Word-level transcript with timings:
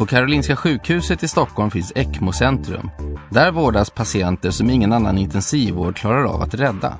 På 0.00 0.06
Karolinska 0.06 0.56
sjukhuset 0.56 1.22
i 1.22 1.28
Stockholm 1.28 1.70
finns 1.70 1.92
ECMO-centrum. 1.94 2.90
Där 3.30 3.50
vårdas 3.50 3.90
patienter 3.90 4.50
som 4.50 4.70
ingen 4.70 4.92
annan 4.92 5.18
intensivvård 5.18 5.96
klarar 5.96 6.24
av 6.24 6.42
att 6.42 6.54
rädda. 6.54 6.98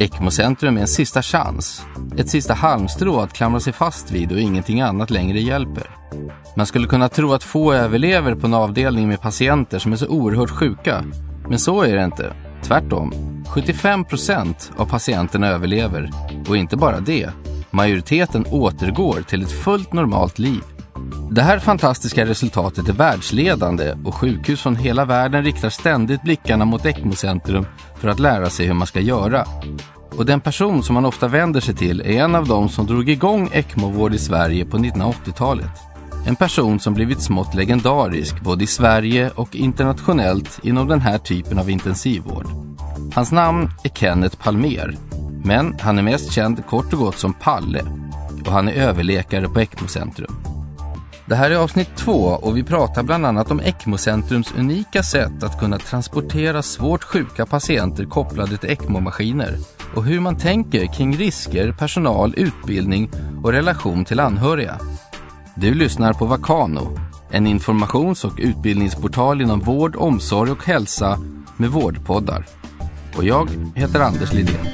ECMO-centrum 0.00 0.76
är 0.76 0.80
en 0.80 0.86
sista 0.86 1.22
chans, 1.22 1.86
ett 2.16 2.28
sista 2.28 2.54
halmstrå 2.54 3.20
att 3.20 3.32
klamra 3.32 3.60
sig 3.60 3.72
fast 3.72 4.10
vid 4.10 4.32
och 4.32 4.40
ingenting 4.40 4.80
annat 4.80 5.10
längre 5.10 5.40
hjälper. 5.40 5.90
Man 6.56 6.66
skulle 6.66 6.88
kunna 6.88 7.08
tro 7.08 7.32
att 7.32 7.42
få 7.42 7.72
överlever 7.72 8.34
på 8.34 8.46
en 8.46 8.54
avdelning 8.54 9.08
med 9.08 9.20
patienter 9.20 9.78
som 9.78 9.92
är 9.92 9.96
så 9.96 10.08
oerhört 10.08 10.50
sjuka, 10.50 11.04
men 11.48 11.58
så 11.58 11.82
är 11.82 11.96
det 11.96 12.04
inte. 12.04 12.32
Tvärtom. 12.62 13.12
75 13.48 14.04
procent 14.04 14.72
av 14.76 14.86
patienterna 14.86 15.48
överlever. 15.48 16.10
Och 16.48 16.56
inte 16.56 16.76
bara 16.76 17.00
det. 17.00 17.30
Majoriteten 17.70 18.46
återgår 18.50 19.22
till 19.22 19.42
ett 19.42 19.52
fullt 19.52 19.92
normalt 19.92 20.38
liv. 20.38 20.62
Det 21.30 21.42
här 21.42 21.58
fantastiska 21.58 22.26
resultatet 22.26 22.88
är 22.88 22.92
världsledande 22.92 23.94
och 24.04 24.14
sjukhus 24.14 24.60
från 24.60 24.76
hela 24.76 25.04
världen 25.04 25.44
riktar 25.44 25.70
ständigt 25.70 26.22
blickarna 26.22 26.64
mot 26.64 26.86
ECMO-centrum 26.86 27.66
för 27.96 28.08
att 28.08 28.18
lära 28.18 28.50
sig 28.50 28.66
hur 28.66 28.74
man 28.74 28.86
ska 28.86 29.00
göra. 29.00 29.44
Och 30.16 30.26
den 30.26 30.40
person 30.40 30.82
som 30.82 30.94
man 30.94 31.04
ofta 31.04 31.28
vänder 31.28 31.60
sig 31.60 31.74
till 31.74 32.00
är 32.00 32.04
en 32.04 32.34
av 32.34 32.46
dem 32.46 32.68
som 32.68 32.86
drog 32.86 33.08
igång 33.08 33.50
ECMO-vård 33.52 34.14
i 34.14 34.18
Sverige 34.18 34.64
på 34.64 34.78
1980-talet. 34.78 35.70
En 36.26 36.36
person 36.36 36.80
som 36.80 36.94
blivit 36.94 37.22
smått 37.22 37.54
legendarisk 37.54 38.40
både 38.40 38.64
i 38.64 38.66
Sverige 38.66 39.30
och 39.34 39.56
internationellt 39.56 40.60
inom 40.62 40.88
den 40.88 41.00
här 41.00 41.18
typen 41.18 41.58
av 41.58 41.70
intensivvård. 41.70 42.46
Hans 43.14 43.32
namn 43.32 43.70
är 43.84 43.88
Kenneth 43.88 44.36
Palmer, 44.36 44.96
men 45.44 45.76
han 45.80 45.98
är 45.98 46.02
mest 46.02 46.32
känd 46.32 46.66
kort 46.66 46.92
och 46.92 46.98
gott 46.98 47.18
som 47.18 47.32
Palle 47.32 47.82
och 48.46 48.52
han 48.52 48.68
är 48.68 48.72
överläkare 48.72 49.48
på 49.48 49.60
ECMO-centrum. 49.60 50.55
Det 51.28 51.34
här 51.34 51.50
är 51.50 51.56
avsnitt 51.56 51.96
två 51.96 52.12
och 52.12 52.56
vi 52.56 52.62
pratar 52.62 53.02
bland 53.02 53.26
annat 53.26 53.50
om 53.50 53.60
ECMO-centrums 53.60 54.58
unika 54.58 55.02
sätt 55.02 55.42
att 55.42 55.60
kunna 55.60 55.78
transportera 55.78 56.62
svårt 56.62 57.04
sjuka 57.04 57.46
patienter 57.46 58.04
kopplade 58.04 58.56
till 58.56 58.70
ECMO-maskiner 58.70 59.58
och 59.94 60.04
hur 60.04 60.20
man 60.20 60.38
tänker 60.38 60.86
kring 60.86 61.16
risker, 61.16 61.72
personal, 61.72 62.34
utbildning 62.36 63.10
och 63.42 63.52
relation 63.52 64.04
till 64.04 64.20
anhöriga. 64.20 64.78
Du 65.54 65.74
lyssnar 65.74 66.12
på 66.12 66.26
Vakano, 66.26 66.98
en 67.30 67.46
informations 67.46 68.24
och 68.24 68.38
utbildningsportal 68.38 69.40
inom 69.40 69.60
vård, 69.60 69.96
omsorg 69.96 70.50
och 70.50 70.64
hälsa 70.64 71.18
med 71.56 71.70
vårdpoddar. 71.70 72.46
Och 73.16 73.24
jag 73.24 73.48
heter 73.74 74.00
Anders 74.00 74.32
Lidén. 74.32 74.66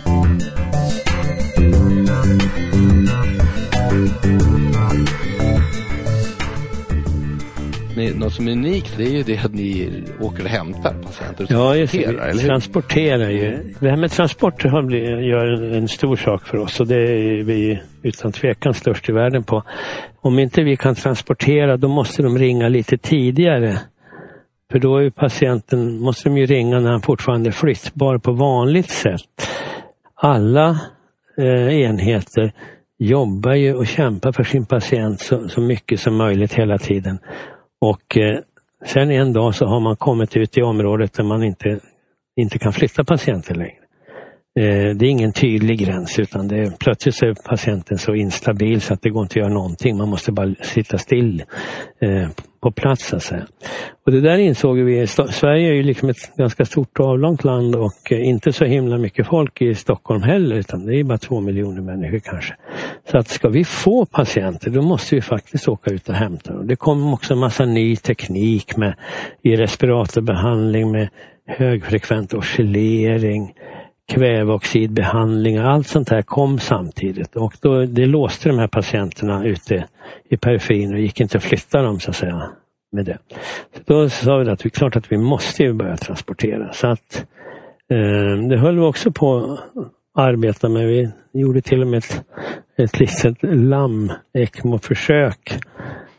Något 8.10 8.32
som 8.32 8.48
är 8.48 8.52
unikt 8.52 8.94
det 8.96 9.04
är 9.04 9.10
ju 9.10 9.22
det 9.22 9.38
att 9.38 9.54
ni 9.54 10.02
åker 10.20 10.44
och 10.44 10.50
hämtar 10.50 10.94
patienter 11.02 11.44
och 11.44 11.50
ja, 11.50 11.74
transporterar, 11.74 12.32
vi 12.32 12.38
transporterar 12.38 13.30
ju. 13.30 13.74
Det 13.80 13.90
här 13.90 13.96
med 13.96 14.10
transporter 14.10 14.68
har 14.68 14.82
blivit, 14.82 15.26
gör 15.26 15.46
en, 15.46 15.74
en, 15.74 15.88
stor 15.88 16.16
sak 16.16 16.46
för 16.46 16.58
oss 16.58 16.80
och 16.80 16.86
det 16.86 16.96
är 16.96 17.42
vi 17.42 17.82
utan 18.02 18.32
tvekan 18.32 18.74
störst 18.74 19.08
i 19.08 19.12
världen 19.12 19.44
på. 19.44 19.62
Om 20.20 20.38
inte 20.38 20.62
vi 20.62 20.76
kan 20.76 20.94
transportera 20.94 21.76
då 21.76 21.88
måste 21.88 22.22
de 22.22 22.38
ringa 22.38 22.68
lite 22.68 22.98
tidigare. 22.98 23.78
För 24.72 24.78
då 24.78 24.96
är 24.96 25.10
patienten, 25.10 25.98
måste 25.98 26.28
de 26.28 26.38
ju 26.38 26.46
ringa 26.46 26.80
när 26.80 26.90
han 26.90 27.02
fortfarande 27.02 27.50
är 27.50 27.52
flyttbar 27.52 28.18
på 28.18 28.32
vanligt 28.32 28.90
sätt. 28.90 29.48
Alla 30.14 30.80
eh, 31.38 31.80
enheter 31.80 32.52
jobbar 32.98 33.54
ju 33.54 33.74
och 33.74 33.86
kämpar 33.86 34.32
för 34.32 34.44
sin 34.44 34.66
patient 34.66 35.20
så, 35.20 35.48
så 35.48 35.60
mycket 35.60 36.00
som 36.00 36.16
möjligt 36.16 36.54
hela 36.54 36.78
tiden. 36.78 37.18
Och 37.82 38.16
eh, 38.16 38.38
sen 38.86 39.10
en 39.10 39.32
dag 39.32 39.54
så 39.54 39.66
har 39.66 39.80
man 39.80 39.96
kommit 39.96 40.36
ut 40.36 40.58
i 40.58 40.62
området 40.62 41.12
där 41.12 41.24
man 41.24 41.42
inte, 41.42 41.80
inte 42.36 42.58
kan 42.58 42.72
flytta 42.72 43.04
patienter 43.04 43.54
längre. 43.54 43.81
Eh, 44.60 44.96
det 44.96 45.06
är 45.06 45.10
ingen 45.10 45.32
tydlig 45.32 45.78
gräns 45.78 46.18
utan 46.18 46.48
det 46.48 46.56
är, 46.56 46.70
plötsligt 46.70 47.14
så 47.14 47.26
är 47.26 47.34
patienten 47.34 47.98
så 47.98 48.14
instabil 48.14 48.80
så 48.80 48.94
att 48.94 49.02
det 49.02 49.10
går 49.10 49.22
inte 49.22 49.32
att 49.32 49.36
göra 49.36 49.54
någonting. 49.54 49.96
Man 49.96 50.08
måste 50.08 50.32
bara 50.32 50.54
sitta 50.62 50.98
still 50.98 51.44
eh, 52.00 52.28
på 52.62 52.70
plats 52.70 53.06
så 53.06 53.16
att 53.16 53.22
säga. 53.22 53.46
Och 54.06 54.12
det 54.12 54.20
där 54.20 54.38
insåg 54.38 54.76
vi. 54.76 55.06
Sverige 55.06 55.68
är 55.68 55.74
ju 55.74 55.82
liksom 55.82 56.08
ett 56.08 56.36
ganska 56.36 56.64
stort 56.64 57.00
och 57.00 57.06
avlångt 57.06 57.44
land 57.44 57.76
och 57.76 58.12
eh, 58.12 58.28
inte 58.28 58.52
så 58.52 58.64
himla 58.64 58.98
mycket 58.98 59.26
folk 59.26 59.62
i 59.62 59.74
Stockholm 59.74 60.22
heller 60.22 60.56
utan 60.56 60.86
det 60.86 60.96
är 60.96 61.04
bara 61.04 61.18
två 61.18 61.40
miljoner 61.40 61.82
människor 61.82 62.18
kanske. 62.18 62.54
Så 63.10 63.18
att 63.18 63.28
ska 63.28 63.48
vi 63.48 63.64
få 63.64 64.06
patienter 64.06 64.70
då 64.70 64.82
måste 64.82 65.14
vi 65.14 65.20
faktiskt 65.20 65.68
åka 65.68 65.90
ut 65.90 66.08
och 66.08 66.14
hämta 66.14 66.52
dem. 66.52 66.66
Det 66.66 66.76
kommer 66.76 67.12
också 67.12 67.32
en 67.34 67.40
massa 67.40 67.64
ny 67.64 67.96
teknik 67.96 68.76
med 68.76 68.94
i 69.42 69.56
respiratorbehandling 69.56 70.90
med 70.90 71.08
högfrekvent 71.46 72.34
oscillering 72.34 73.52
kväveoxidbehandling 74.08 75.60
och 75.60 75.70
allt 75.70 75.86
sånt 75.86 76.08
här 76.08 76.22
kom 76.22 76.58
samtidigt 76.58 77.36
och 77.36 77.54
då, 77.60 77.84
det 77.84 78.06
låste 78.06 78.48
de 78.48 78.58
här 78.58 78.68
patienterna 78.68 79.44
ute 79.44 79.84
i 80.28 80.36
periferin 80.36 80.94
och 80.94 81.00
gick 81.00 81.20
inte 81.20 81.38
att 81.38 81.44
flytta 81.44 81.82
dem 81.82 82.00
så 82.00 82.10
att 82.10 82.16
säga. 82.16 82.50
Med 82.94 83.04
det. 83.04 83.18
Så 83.76 83.82
då 83.86 84.08
sa 84.08 84.36
vi 84.36 84.50
att 84.50 84.58
det 84.58 84.66
är 84.66 84.70
klart 84.70 84.96
att 84.96 85.12
vi 85.12 85.18
måste 85.18 85.72
börja 85.72 85.96
transportera. 85.96 86.72
Så 86.72 86.86
att, 86.86 87.26
eh, 87.90 88.48
det 88.48 88.58
höll 88.58 88.74
vi 88.74 88.80
också 88.80 89.10
på 89.10 89.36
att 89.36 89.60
arbeta 90.14 90.68
med. 90.68 90.86
Vi 90.86 91.10
gjorde 91.32 91.60
till 91.60 91.82
och 91.82 91.86
med 91.86 91.98
ett, 91.98 92.24
ett 92.76 93.00
litet 93.00 93.36
lamm-ECMO-försök 93.42 95.58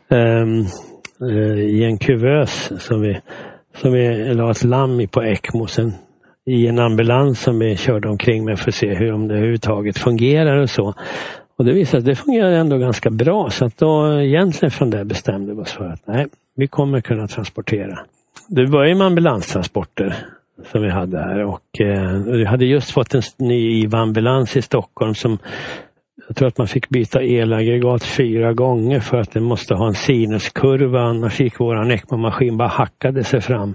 eh, 0.08 0.42
eh, 1.30 1.58
i 1.58 1.84
en 1.84 1.98
kuvös 1.98 2.72
som 2.78 3.00
vi, 3.00 3.20
som 3.76 3.92
vi 3.92 4.34
la 4.34 4.50
ett 4.50 4.64
lamm 4.64 5.00
i 5.00 5.06
på 5.06 5.22
ECMO. 5.22 5.66
Sen 5.66 5.92
i 6.46 6.66
en 6.66 6.78
ambulans 6.78 7.40
som 7.40 7.58
vi 7.58 7.76
körde 7.76 8.08
omkring 8.08 8.44
med 8.44 8.58
för 8.58 8.70
att 8.70 8.74
se 8.74 8.94
hur 8.94 9.12
om 9.12 9.28
det 9.28 9.34
överhuvudtaget 9.34 9.98
fungerar 9.98 10.56
och 10.56 10.70
så. 10.70 10.94
Och 11.56 11.64
det 11.64 11.72
visade 11.72 11.90
sig 11.90 11.98
att 11.98 12.04
det 12.04 12.24
fungerar 12.24 12.52
ändå 12.52 12.78
ganska 12.78 13.10
bra 13.10 13.50
så 13.50 13.64
att 13.64 13.78
då 13.78 14.20
egentligen 14.20 14.70
från 14.70 14.90
det 14.90 15.04
bestämde 15.04 15.54
vi 15.54 15.60
oss 15.60 15.72
för 15.72 15.88
att 15.88 16.06
nej, 16.06 16.26
vi 16.56 16.66
kommer 16.66 17.00
kunna 17.00 17.28
transportera. 17.28 17.98
Det 18.48 18.66
började 18.66 18.94
med 18.94 19.06
ambulanstransporter 19.06 20.16
som 20.72 20.82
vi 20.82 20.90
hade 20.90 21.18
här 21.18 21.44
och 21.44 21.80
eh, 21.80 22.12
vi 22.12 22.44
hade 22.44 22.64
just 22.64 22.90
fått 22.90 23.14
en 23.14 23.22
ny 23.38 23.82
IVA-ambulans 23.82 24.56
i 24.56 24.62
Stockholm 24.62 25.14
som 25.14 25.38
jag 26.26 26.36
tror 26.36 26.48
att 26.48 26.58
man 26.58 26.68
fick 26.68 26.88
byta 26.88 27.22
elaggregat 27.22 28.04
fyra 28.04 28.52
gånger 28.52 29.00
för 29.00 29.20
att 29.20 29.32
den 29.32 29.42
måste 29.42 29.74
ha 29.74 29.86
en 29.86 29.94
sinuskurva 29.94 31.00
annars 31.00 31.40
gick 31.40 31.60
våran 31.60 31.90
ECMO-maskin 31.90 32.56
bara 32.56 32.68
hackade 32.68 33.24
sig 33.24 33.40
fram. 33.40 33.74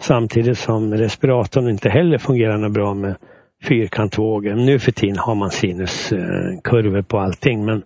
Samtidigt 0.00 0.58
som 0.58 0.94
respiratorn 0.94 1.68
inte 1.68 1.88
heller 1.88 2.18
fungerar 2.18 2.68
bra 2.68 2.94
med 2.94 3.16
fyrkantvågor. 3.62 4.54
Nu 4.54 4.78
för 4.78 4.92
tiden 4.92 5.18
har 5.18 5.34
man 5.34 5.50
sinuskurvor 5.50 7.02
på 7.02 7.18
allting 7.18 7.64
men 7.64 7.82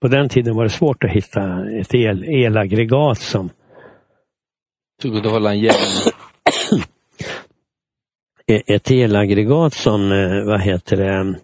på 0.00 0.08
den 0.08 0.28
tiden 0.28 0.56
var 0.56 0.64
det 0.64 0.70
svårt 0.70 1.04
att 1.04 1.10
hitta 1.10 1.70
ett 1.80 1.94
el, 1.94 2.24
elaggregat 2.24 3.18
som 3.18 3.50
Du 5.02 5.10
kunde 5.10 5.28
hålla 5.28 5.50
en 5.50 5.60
jämn... 5.60 5.74
ett 8.66 8.90
elaggregat 8.90 9.74
som, 9.74 10.12
eh, 10.12 10.44
vad 10.44 10.60
heter 10.60 10.96
det, 10.96 11.34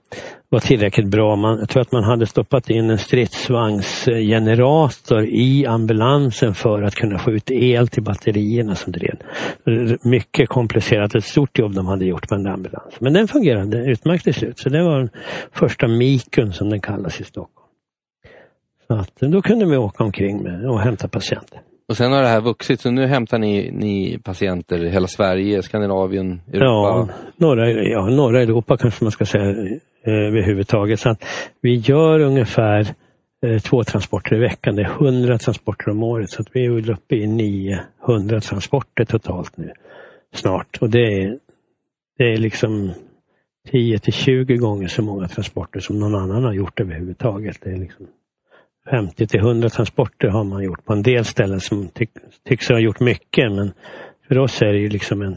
var 0.51 0.61
tillräckligt 0.61 1.07
bra. 1.07 1.37
Man, 1.37 1.59
jag 1.59 1.69
tror 1.69 1.81
att 1.81 1.93
man 1.93 2.05
hade 2.05 2.27
stoppat 2.27 2.71
in 2.71 2.91
en 2.91 2.99
stridsvagnsgenerator 2.99 5.27
i 5.27 5.67
ambulansen 5.67 6.55
för 6.55 6.83
att 6.83 6.95
kunna 6.95 7.19
få 7.19 7.31
ut 7.31 7.51
el 7.51 7.89
till 7.89 8.03
batterierna 8.03 8.75
som 8.75 8.93
drev. 8.93 9.15
Mycket 10.05 10.49
komplicerat, 10.49 11.15
ett 11.15 11.25
stort 11.25 11.59
jobb 11.59 11.75
de 11.75 11.87
hade 11.87 12.05
gjort 12.05 12.31
med 12.31 12.41
den 12.41 12.53
ambulansen. 12.53 12.99
Men 13.01 13.13
den 13.13 13.29
fungerade 13.29 13.79
utmärkt 13.79 14.25
till 14.25 14.35
slut. 14.35 14.59
Så 14.59 14.69
det 14.69 14.83
var 14.83 14.99
den 14.99 15.11
första 15.53 15.89
Mikun 15.89 16.53
som 16.53 16.71
den 16.71 16.81
kallas 16.81 17.21
i 17.21 17.25
Stockholm. 17.25 17.69
Så 18.87 18.95
att, 18.95 19.17
då 19.21 19.43
kunde 19.43 19.67
vi 19.67 19.77
åka 19.77 20.05
omkring 20.05 20.43
med 20.43 20.71
och 20.71 20.81
hämta 20.81 21.09
patienter. 21.09 21.61
Och 21.89 21.97
sen 21.97 22.13
har 22.13 22.23
det 22.23 22.29
här 22.29 22.41
vuxit, 22.41 22.81
så 22.81 22.91
nu 22.91 23.07
hämtar 23.07 23.39
ni, 23.39 23.71
ni 23.73 24.19
patienter 24.25 24.85
i 24.85 24.91
hela 24.91 25.07
Sverige, 25.07 25.63
Skandinavien, 25.63 26.41
Europa? 26.53 26.63
Ja 26.63 27.09
norra, 27.39 27.71
ja, 27.71 28.07
norra 28.07 28.43
Europa 28.43 28.77
kanske 28.77 29.05
man 29.05 29.11
ska 29.11 29.25
säga 29.25 29.79
eh, 30.09 30.15
överhuvudtaget. 30.15 31.01
Så 31.01 31.09
att 31.09 31.25
vi 31.61 31.75
gör 31.75 32.21
ungefär 32.21 32.87
eh, 33.47 33.59
två 33.59 33.85
transporter 33.85 34.37
i 34.37 34.39
veckan. 34.39 34.77
Det 34.77 34.83
är 34.83 34.91
100 34.91 35.39
transporter 35.39 35.91
om 35.91 36.03
året 36.03 36.31
så 36.31 36.43
att 36.43 36.49
vi 36.53 36.65
är 36.65 36.71
väl 36.71 36.91
uppe 36.91 37.17
i 37.17 37.27
900 37.27 38.41
transporter 38.41 39.05
totalt 39.05 39.57
nu 39.57 39.73
snart. 40.35 40.79
Och 40.81 40.91
det 40.91 41.23
är, 41.23 41.39
det 42.19 42.25
är 42.25 42.37
liksom 42.37 42.93
10 43.71 43.99
till 43.99 44.13
20 44.13 44.57
gånger 44.57 44.89
så 44.89 45.03
många 45.03 45.29
transporter 45.29 45.81
som 45.81 45.99
någon 45.99 46.15
annan 46.15 46.45
har 46.45 46.53
gjort 46.53 46.81
överhuvudtaget. 46.81 47.57
Det 47.63 47.71
är 47.71 47.77
liksom 47.77 48.07
50 48.91 49.27
till 49.27 49.41
100 49.41 49.69
transporter 49.69 50.29
har 50.29 50.45
man 50.45 50.63
gjort 50.63 50.85
på 50.85 50.93
en 50.93 51.03
del 51.03 51.25
ställen 51.25 51.61
som 51.61 51.89
ty 51.89 52.07
tycks 52.49 52.69
ha 52.69 52.79
gjort 52.79 53.01
mycket 53.01 53.53
men 53.53 53.73
för 54.29 54.39
oss 54.39 54.63
är 54.63 54.73
det 54.73 54.79
ju 54.79 54.89
liksom 54.89 55.23
en, 55.23 55.37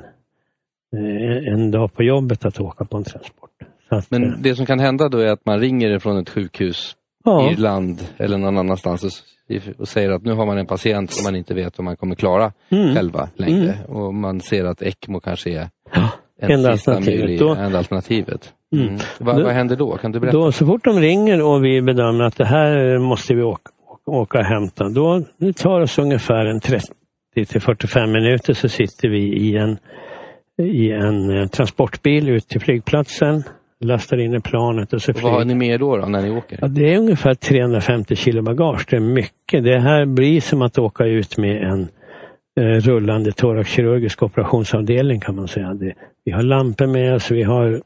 eh, 0.96 1.54
en 1.54 1.72
dag 1.72 1.94
på 1.94 2.04
jobbet 2.04 2.46
att 2.46 2.60
åka 2.60 2.86
på 2.86 2.98
en 2.98 3.04
transport. 3.04 3.41
Men 4.10 4.42
det 4.42 4.56
som 4.56 4.66
kan 4.66 4.80
hända 4.80 5.10
då 5.10 5.18
är 5.18 5.28
att 5.28 5.46
man 5.46 5.60
ringer 5.60 6.00
från 6.00 6.18
ett 6.18 6.30
sjukhus 6.30 6.96
ja. 7.24 7.50
i 7.50 7.54
Irland 7.54 8.02
eller 8.18 8.38
någon 8.38 8.58
annanstans 8.58 9.04
och 9.78 9.88
säger 9.88 10.10
att 10.10 10.24
nu 10.24 10.34
har 10.34 10.46
man 10.46 10.58
en 10.58 10.66
patient 10.66 11.12
som 11.12 11.24
man 11.24 11.36
inte 11.36 11.54
vet 11.54 11.80
om 11.80 11.86
man 11.86 11.98
kommer 11.98 12.16
klara 12.16 12.54
mm. 12.70 12.96
själva 12.96 13.30
längre. 13.36 13.74
Mm. 13.74 13.86
Och 13.86 14.14
man 14.14 14.42
ser 14.42 14.66
att 14.66 14.82
ECMO 14.82 15.20
kanske 15.20 15.50
är 15.50 15.70
ja, 15.94 16.10
en 16.40 16.66
alternativet. 16.66 17.40
Då, 17.40 17.50
en 17.50 17.76
alternativet. 17.76 18.54
Mm. 18.74 18.88
mm. 18.88 19.00
Vad, 19.20 19.44
vad 19.44 19.54
händer 19.54 19.76
då? 19.76 19.98
Kan 19.98 20.12
du 20.12 20.20
berätta? 20.20 20.38
Då, 20.38 20.52
så 20.52 20.66
fort 20.66 20.84
de 20.84 21.00
ringer 21.00 21.42
och 21.42 21.64
vi 21.66 21.82
bedömer 21.82 22.24
att 22.24 22.38
det 22.38 22.46
här 22.46 23.00
måste 23.00 23.34
vi 23.34 23.44
åka, 23.44 23.72
åka 24.06 24.40
och 24.40 24.46
hämta, 24.46 24.90
då 24.90 25.24
det 25.38 25.54
tar 25.54 25.82
oss 25.82 26.00
ungefär 26.00 26.46
en 26.46 26.60
30 26.60 26.88
till 27.46 27.62
45 27.62 28.12
minuter 28.12 28.54
så 28.54 28.70
sitter 28.70 29.10
vi 29.10 29.20
i 29.20 29.58
en, 29.58 29.78
i 30.58 30.92
en 30.92 31.38
eh, 31.38 31.48
transportbil 31.48 32.30
ut 32.30 32.48
till 32.48 32.62
flygplatsen 32.62 33.44
lastar 33.82 34.18
in 34.18 34.34
i 34.34 34.40
planet 34.40 34.94
och 34.94 35.02
så 35.02 35.14
flyger. 35.14 35.30
Vad 35.30 35.38
har 35.38 35.46
ni 35.46 35.56
med 35.56 35.80
då, 35.80 35.98
då 35.98 36.06
när 36.06 36.22
ni 36.22 36.32
åker? 36.32 36.58
Ja, 36.62 36.68
det 36.68 36.94
är 36.94 36.98
ungefär 36.98 37.34
350 37.34 38.16
kilo 38.16 38.42
bagage. 38.42 38.86
Det 38.90 38.96
är 38.96 39.00
mycket. 39.00 39.64
Det 39.64 39.80
här 39.80 40.06
blir 40.06 40.42
som 40.42 40.62
att 40.62 40.78
åka 40.78 41.06
ut 41.06 41.38
med 41.38 41.64
en 41.64 41.88
eh, 42.60 42.80
rullande 42.80 43.32
thoraxkirurgisk 43.32 44.24
operationsavdelning 44.24 45.20
kan 45.20 45.36
man 45.36 45.48
säga. 45.48 45.74
Det, 45.74 45.94
vi 46.26 46.32
har 46.32 46.44
lampor 46.44 46.88
med 46.88 47.16
oss, 47.16 47.32
vi 47.32 47.44
har 47.44 47.82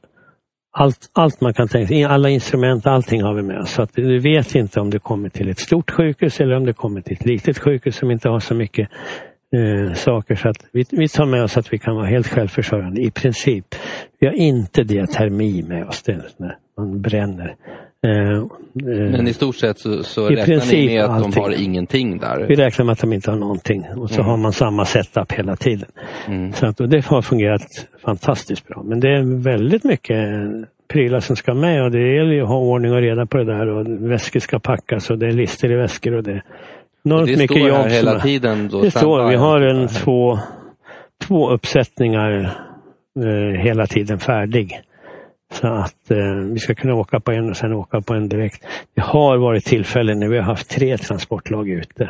allt, 0.78 1.10
allt 1.14 1.42
man 1.42 1.54
kan 1.54 1.68
tänka 1.68 1.88
sig. 1.88 2.04
Alla 2.04 2.30
instrument, 2.30 2.88
allting 2.88 3.22
har 3.22 3.34
vi 3.34 3.42
med 3.42 3.60
oss. 3.60 3.72
Så 3.72 3.82
att 3.82 3.92
vi 3.96 4.20
vet 4.20 4.56
inte 4.56 4.80
om 4.80 4.90
det 4.90 5.00
kommer 5.00 5.30
till 5.30 5.50
ett 5.50 5.60
stort 5.60 5.92
sjukhus 5.92 6.40
eller 6.40 6.56
om 6.56 6.66
det 6.66 6.74
kommer 6.74 7.02
till 7.02 7.14
ett 7.14 7.26
litet 7.26 7.60
sjukhus 7.60 7.96
som 7.96 8.12
inte 8.12 8.30
har 8.30 8.40
så 8.40 8.56
mycket 8.56 8.90
eh, 9.54 9.94
saker. 9.94 10.36
Så 10.36 10.50
att 10.50 10.58
vi, 10.72 10.86
vi 10.92 11.08
tar 11.08 11.26
med 11.26 11.44
oss 11.44 11.58
att 11.58 11.74
vi 11.74 11.78
kan 11.78 11.96
vara 11.96 12.06
helt 12.06 12.28
självförsörjande 12.28 13.02
i 13.02 13.12
princip. 13.12 13.76
Vi 14.20 14.28
har 14.28 14.34
inte 14.34 14.84
diatermi 14.84 15.64
med 15.64 15.88
oss, 15.88 16.04
det 16.04 16.22
när 16.38 16.58
man 16.78 17.02
bränner. 17.02 17.56
Eh, 18.06 18.38
eh, 18.38 19.12
Men 19.12 19.28
i 19.28 19.34
stort 19.34 19.56
sett 19.56 19.80
så, 19.80 20.04
så 20.04 20.30
räknar 20.30 20.72
ni 20.72 20.86
med 20.86 21.04
att 21.04 21.10
allting. 21.10 21.32
de 21.32 21.40
har 21.40 21.64
ingenting 21.64 22.18
där? 22.18 22.46
Vi 22.48 22.56
räknar 22.56 22.86
med 22.86 22.94
att 22.94 23.00
de 23.00 23.14
inte 23.14 23.32
har 23.32 23.38
någonting 23.38 23.86
och 23.96 24.10
så 24.10 24.16
mm. 24.16 24.26
har 24.26 24.38
man 24.38 24.54
samma 24.54 24.86
setup 24.86 25.32
hela 25.32 25.56
tiden. 25.56 25.90
Mm. 26.28 26.54
Så 26.54 26.68
att, 26.68 26.78
det 26.78 27.06
har 27.06 27.22
fungerat 27.22 27.88
fantastiskt 28.02 28.68
bra. 28.68 28.84
Men 28.84 29.00
det 29.00 29.10
är 29.10 29.42
väldigt 29.44 29.84
mycket 29.84 30.20
prylar 30.88 31.20
som 31.20 31.36
ska 31.36 31.54
med 31.54 31.84
och 31.84 31.92
det 31.92 32.16
gäller 32.16 32.34
ju 32.34 32.42
att 32.42 32.48
ha 32.48 32.58
ordning 32.58 32.92
och 32.92 33.02
reda 33.02 33.26
på 33.26 33.38
det 33.38 33.44
där 33.44 33.68
och 33.68 33.86
väskor 33.88 34.40
ska 34.40 34.60
packas 34.60 35.10
och 35.10 35.20
det 35.20 35.28
är 35.28 35.32
lister 35.32 35.72
i 35.72 35.76
väskor 35.76 36.14
och 36.14 36.24
det 36.24 36.42
enormt 37.06 37.28
det 37.28 37.38
mycket 37.38 37.68
jobb. 37.68 37.88
Hela 37.88 38.20
tiden 38.20 38.70
då, 38.70 38.82
det 38.82 38.92
står, 38.92 39.30
vi 39.30 39.36
har 39.36 39.62
en 39.62 39.88
två, 39.88 40.40
två 41.28 41.50
uppsättningar 41.50 42.58
eh, 43.20 43.62
hela 43.62 43.88
tiden 43.88 44.20
färdig. 44.20 44.82
Så 45.54 45.68
att 45.68 46.12
eh, 46.12 46.34
vi 46.54 46.60
ska 46.60 46.76
kunna 46.76 46.94
åka 46.94 47.20
på 47.20 47.32
en 47.32 47.50
och 47.50 47.58
sen 47.58 47.74
åka 47.74 48.02
på 48.02 48.14
en 48.14 48.30
direkt. 48.30 48.66
Det 48.96 49.02
har 49.02 49.38
varit 49.38 49.66
tillfällen 49.66 50.20
när 50.20 50.28
vi 50.28 50.38
har 50.38 50.44
haft 50.44 50.70
tre 50.70 50.98
transportlag 50.98 51.70
ute 51.70 52.10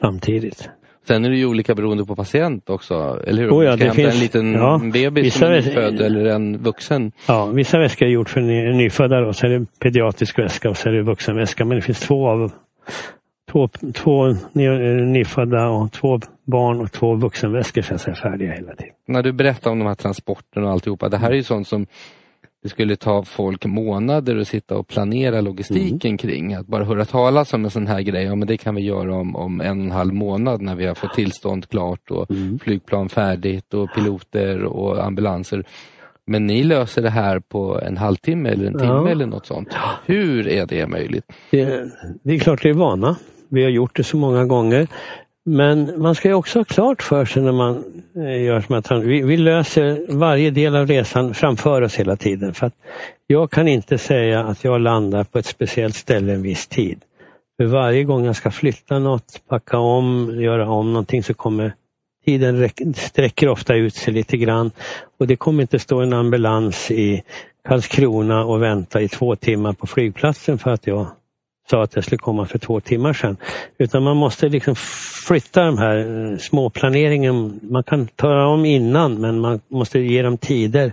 samtidigt. 0.00 0.70
Sen 1.06 1.24
är 1.24 1.30
det 1.30 1.36
ju 1.36 1.46
olika 1.46 1.74
beroende 1.74 2.04
på 2.04 2.16
patient 2.16 2.70
också, 2.70 3.22
eller 3.26 3.42
hur? 3.42 3.50
Oh 3.50 3.64
ja, 3.64 3.76
det 3.76 3.90
finns, 3.90 4.14
en 4.14 4.20
liten 4.20 4.52
ja, 4.52 4.80
bebis 4.92 5.34
som 5.34 5.48
är 5.48 5.50
nyfödd 5.50 6.00
eller 6.00 6.24
en 6.24 6.58
vuxen? 6.58 7.12
Ja, 7.26 7.46
vissa 7.46 7.78
väskor 7.78 8.08
är 8.08 8.10
gjort 8.10 8.28
för 8.28 8.40
nyfödda 8.72 9.18
och 9.26 9.36
så 9.36 9.46
är 9.46 9.50
det 9.50 9.66
pediatrisk 9.78 10.38
väska 10.38 10.70
och 10.70 10.76
så 10.76 10.88
är 10.88 10.92
det 10.92 11.02
vuxenväska. 11.02 11.64
Men 11.64 11.76
det 11.76 11.82
finns 11.82 12.00
två 12.00 12.28
av 12.28 12.52
två, 13.52 13.68
två 13.94 14.34
nyfödda 15.04 15.68
och 15.68 15.92
två 15.92 16.20
barn 16.44 16.80
och 16.80 16.92
två 16.92 17.14
vuxenväskor 17.14 17.82
så 17.82 18.10
är 18.10 18.14
färdiga 18.14 18.52
hela 18.52 18.74
tiden. 18.74 18.94
När 19.06 19.22
du 19.22 19.32
berättar 19.32 19.70
om 19.70 19.78
de 19.78 19.88
här 19.88 19.94
transporterna 19.94 20.66
och 20.66 20.72
alltihopa, 20.72 21.08
det 21.08 21.16
här 21.16 21.30
är 21.30 21.34
ju 21.34 21.42
sånt 21.42 21.68
som 21.68 21.86
det 22.62 22.68
skulle 22.68 22.96
ta 22.96 23.24
folk 23.24 23.64
månader 23.64 24.36
att 24.36 24.48
sitta 24.48 24.76
och 24.76 24.88
planera 24.88 25.40
logistiken 25.40 26.08
mm. 26.10 26.18
kring. 26.18 26.54
Att 26.54 26.66
bara 26.66 26.84
höra 26.84 27.04
talas 27.04 27.54
om 27.54 27.64
en 27.64 27.70
sån 27.70 27.86
här 27.86 28.00
grej, 28.00 28.24
ja 28.24 28.34
men 28.34 28.48
det 28.48 28.56
kan 28.56 28.74
vi 28.74 28.82
göra 28.82 29.14
om, 29.14 29.36
om 29.36 29.60
en 29.60 29.78
och 29.78 29.84
en 29.84 29.90
halv 29.90 30.14
månad 30.14 30.62
när 30.62 30.74
vi 30.74 30.86
har 30.86 30.94
fått 30.94 31.14
tillstånd 31.14 31.68
klart 31.68 32.10
och 32.10 32.30
mm. 32.30 32.58
flygplan 32.58 33.08
färdigt 33.08 33.74
och 33.74 33.94
piloter 33.94 34.64
och 34.64 35.04
ambulanser. 35.04 35.64
Men 36.26 36.46
ni 36.46 36.62
löser 36.62 37.02
det 37.02 37.10
här 37.10 37.40
på 37.40 37.80
en 37.80 37.96
halvtimme 37.96 38.48
eller 38.48 38.66
en 38.66 38.78
timme 38.78 38.92
ja. 38.92 39.08
eller 39.08 39.26
något 39.26 39.46
sånt. 39.46 39.76
Hur 40.06 40.48
är 40.48 40.66
det 40.66 40.86
möjligt? 40.86 41.24
Det, 41.50 41.90
det 42.22 42.34
är 42.34 42.38
klart 42.38 42.62
det 42.62 42.68
är 42.68 42.74
vana. 42.74 43.16
Vi 43.52 43.62
har 43.62 43.70
gjort 43.70 43.96
det 43.96 44.04
så 44.04 44.16
många 44.16 44.44
gånger. 44.44 44.86
Men 45.44 46.02
man 46.02 46.14
ska 46.14 46.28
ju 46.28 46.34
också 46.34 46.58
ha 46.58 46.64
klart 46.64 47.02
för 47.02 47.24
sig 47.24 47.42
när 47.42 47.52
man 47.52 47.84
eh, 48.16 48.42
gör 48.42 48.60
som 48.60 48.74
att 48.74 48.90
vi, 48.90 49.22
vi 49.22 49.36
löser 49.36 50.06
varje 50.08 50.50
del 50.50 50.76
av 50.76 50.86
resan 50.86 51.34
framför 51.34 51.82
oss 51.82 51.94
hela 51.94 52.16
tiden. 52.16 52.54
För 52.54 52.66
att 52.66 52.74
Jag 53.26 53.50
kan 53.50 53.68
inte 53.68 53.98
säga 53.98 54.44
att 54.44 54.64
jag 54.64 54.80
landar 54.80 55.24
på 55.24 55.38
ett 55.38 55.46
speciellt 55.46 55.94
ställe 55.94 56.32
en 56.32 56.42
viss 56.42 56.66
tid. 56.66 57.00
För 57.56 57.66
varje 57.66 58.04
gång 58.04 58.24
jag 58.24 58.36
ska 58.36 58.50
flytta 58.50 58.98
något, 58.98 59.40
packa 59.48 59.78
om, 59.78 60.36
göra 60.40 60.70
om 60.70 60.92
någonting 60.92 61.22
så 61.22 61.34
kommer 61.34 61.74
tiden 62.24 62.68
sträcker 62.94 63.48
ofta 63.48 63.74
ut 63.74 63.94
sig 63.94 64.14
lite 64.14 64.36
grann. 64.36 64.70
Och 65.18 65.26
det 65.26 65.36
kommer 65.36 65.62
inte 65.62 65.78
stå 65.78 66.00
en 66.00 66.12
ambulans 66.12 66.90
i 66.90 67.22
Karlskrona 67.68 68.44
och 68.44 68.62
vänta 68.62 69.00
i 69.00 69.08
två 69.08 69.36
timmar 69.36 69.72
på 69.72 69.86
flygplatsen 69.86 70.58
för 70.58 70.70
att 70.70 70.86
jag 70.86 71.06
sa 71.70 71.82
att 71.82 71.94
jag 71.94 72.04
skulle 72.04 72.18
komma 72.18 72.46
för 72.46 72.58
två 72.58 72.80
timmar 72.80 73.12
sedan. 73.12 73.36
Utan 73.78 74.02
man 74.02 74.16
måste 74.16 74.48
liksom 74.48 74.74
flytta 75.26 75.64
de 75.64 75.78
här 75.78 75.96
eh, 75.96 76.38
småplaneringen. 76.38 77.60
Man 77.62 77.82
kan 77.82 78.06
ta 78.06 78.46
om 78.46 78.64
innan 78.64 79.20
men 79.20 79.40
man 79.40 79.60
måste 79.68 79.98
ge 79.98 80.22
dem 80.22 80.38
tider 80.38 80.92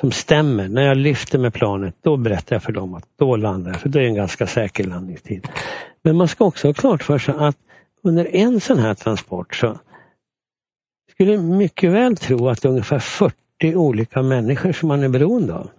som 0.00 0.12
stämmer. 0.12 0.68
När 0.68 0.82
jag 0.82 0.96
lyfter 0.96 1.38
med 1.38 1.54
planet 1.54 1.94
då 2.02 2.16
berättar 2.16 2.56
jag 2.56 2.62
för 2.62 2.72
dem 2.72 2.94
att 2.94 3.04
då 3.18 3.36
landar 3.36 3.70
jag, 3.70 3.80
för 3.80 3.88
det 3.88 3.98
är 3.98 4.04
en 4.04 4.14
ganska 4.14 4.46
säker 4.46 4.84
landningstid. 4.84 5.48
Men 6.02 6.16
man 6.16 6.28
ska 6.28 6.44
också 6.44 6.68
ha 6.68 6.74
klart 6.74 7.02
för 7.02 7.18
sig 7.18 7.34
att 7.38 7.56
under 8.02 8.36
en 8.36 8.60
sån 8.60 8.78
här 8.78 8.94
transport 8.94 9.54
så 9.54 9.78
skulle 11.10 11.36
mycket 11.38 11.90
väl 11.90 12.16
tro 12.16 12.48
att 12.48 12.62
det 12.62 12.68
är 12.68 12.70
ungefär 12.70 12.98
40 12.98 13.34
olika 13.74 14.22
människor 14.22 14.72
som 14.72 14.88
man 14.88 15.02
är 15.02 15.08
beroende 15.08 15.54
av. 15.54 15.70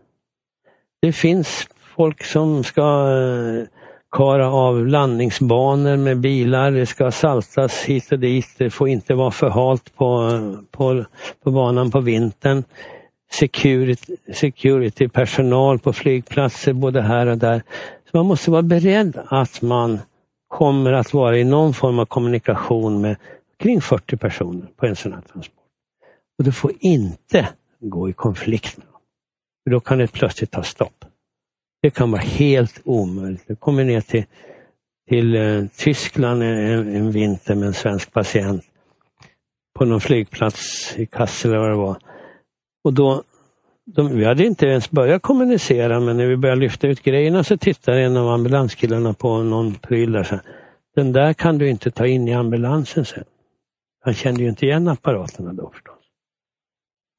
Det 1.01 1.13
finns 1.13 1.67
folk 1.95 2.23
som 2.23 2.63
ska 2.63 2.81
eh, 2.81 3.80
kara 4.11 4.51
av 4.51 4.87
landningsbanor 4.87 5.97
med 5.97 6.19
bilar, 6.19 6.71
det 6.71 6.85
ska 6.85 7.11
saltas 7.11 7.83
hit 7.83 8.11
och 8.11 8.19
dit, 8.19 8.47
det 8.57 8.69
får 8.69 8.89
inte 8.89 9.13
vara 9.13 9.31
för 9.31 9.49
halt 9.49 9.95
på, 9.95 10.39
på, 10.71 11.05
på 11.43 11.51
banan 11.51 11.91
på 11.91 11.99
vintern. 11.99 12.63
Security, 13.31 14.15
security 14.33 15.07
personal 15.07 15.79
på 15.79 15.93
flygplatser 15.93 16.73
både 16.73 17.01
här 17.01 17.27
och 17.27 17.37
där. 17.37 17.63
Så 18.11 18.17
man 18.17 18.25
måste 18.25 18.51
vara 18.51 18.61
beredd 18.61 19.19
att 19.25 19.61
man 19.61 19.99
kommer 20.47 20.93
att 20.93 21.13
vara 21.13 21.37
i 21.37 21.43
någon 21.43 21.73
form 21.73 21.99
av 21.99 22.05
kommunikation 22.05 23.01
med 23.01 23.15
kring 23.59 23.81
40 23.81 24.17
personer 24.17 24.67
på 24.77 24.85
en 24.85 24.95
sån 24.95 25.13
här 25.13 25.21
transport. 25.21 25.55
Och 26.37 26.43
du 26.43 26.51
får 26.51 26.71
inte 26.79 27.47
gå 27.79 28.09
i 28.09 28.13
konflikt 28.13 28.77
med 28.77 28.87
dem. 28.87 29.01
För 29.63 29.71
då 29.71 29.79
kan 29.79 29.97
det 29.97 30.07
plötsligt 30.07 30.51
ta 30.51 30.63
stopp. 30.63 31.00
Det 31.81 31.89
kan 31.89 32.11
vara 32.11 32.21
helt 32.21 32.81
omöjligt. 32.85 33.43
Jag 33.47 33.59
kommer 33.59 33.83
ner 33.83 34.01
till, 34.01 34.25
till 35.09 35.35
eh, 35.35 35.65
Tyskland 35.77 36.43
en, 36.43 36.95
en, 36.95 37.11
vinter 37.11 37.55
med 37.55 37.67
en 37.67 37.73
svensk 37.73 38.13
patient 38.13 38.63
på 39.79 39.85
någon 39.85 40.01
flygplats 40.01 40.93
i 40.97 41.05
Kassel 41.05 41.51
eller 41.51 41.59
vad 41.59 41.69
det 41.69 41.75
var. 41.75 41.97
Och 42.83 42.93
då, 42.93 43.23
de, 43.85 44.17
vi 44.17 44.25
hade 44.25 44.45
inte 44.45 44.65
ens 44.65 44.91
börjat 44.91 45.21
kommunicera 45.21 45.99
men 45.99 46.17
när 46.17 46.27
vi 46.27 46.37
började 46.37 46.61
lyfta 46.61 46.87
ut 46.87 47.03
grejerna 47.03 47.43
så 47.43 47.57
tittade 47.57 48.01
en 48.01 48.17
av 48.17 48.27
ambulanskillarna 48.27 49.13
på 49.13 49.43
någon 49.43 49.75
pryl 49.75 50.11
där. 50.11 50.23
Så, 50.23 50.39
Den 50.95 51.11
där 51.11 51.33
kan 51.33 51.57
du 51.57 51.69
inte 51.69 51.91
ta 51.91 52.07
in 52.07 52.27
i 52.27 52.33
ambulansen 52.33 53.05
sen. 53.05 53.23
Han 54.03 54.13
kände 54.13 54.41
ju 54.41 54.49
inte 54.49 54.65
igen 54.65 54.87
apparaterna 54.87 55.53
då 55.53 55.71
förstås. 55.73 56.00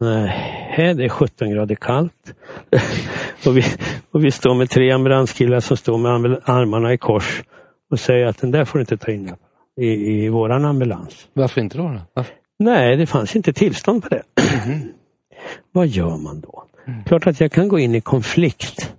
Nej, 0.03 0.95
det 0.95 1.05
är 1.05 1.09
17 1.09 1.51
grader 1.51 1.75
kallt. 1.75 2.35
och, 3.47 3.57
vi, 3.57 3.65
och 4.11 4.25
vi 4.25 4.31
står 4.31 4.55
med 4.55 4.71
tre 4.71 4.91
ambulanskillar 4.91 5.61
som 5.61 5.77
står 5.77 5.99
med 5.99 6.41
armarna 6.45 6.93
i 6.93 6.99
kors 6.99 7.43
och 7.91 8.01
säger 8.01 8.27
att 8.27 8.39
den 8.39 8.51
där 8.51 8.65
får 8.65 8.79
du 8.79 8.81
inte 8.81 8.97
ta 8.97 9.13
in 9.13 9.35
i, 9.81 9.87
i 9.87 10.29
våran 10.29 10.65
ambulans. 10.65 11.29
Varför 11.33 11.61
inte 11.61 11.79
då? 11.79 12.01
då? 12.15 12.25
Nej, 12.59 12.97
det 12.97 13.07
fanns 13.07 13.37
inte 13.37 13.53
tillstånd 13.53 14.03
på 14.03 14.09
det. 14.09 14.23
Mm. 14.67 14.81
Vad 15.73 15.87
gör 15.87 16.17
man 16.17 16.41
då? 16.41 16.65
Mm. 16.87 17.05
Klart 17.05 17.27
att 17.27 17.41
jag 17.41 17.53
kan 17.53 17.69
gå 17.69 17.79
in 17.79 17.95
i 17.95 18.01
konflikt 18.01 18.95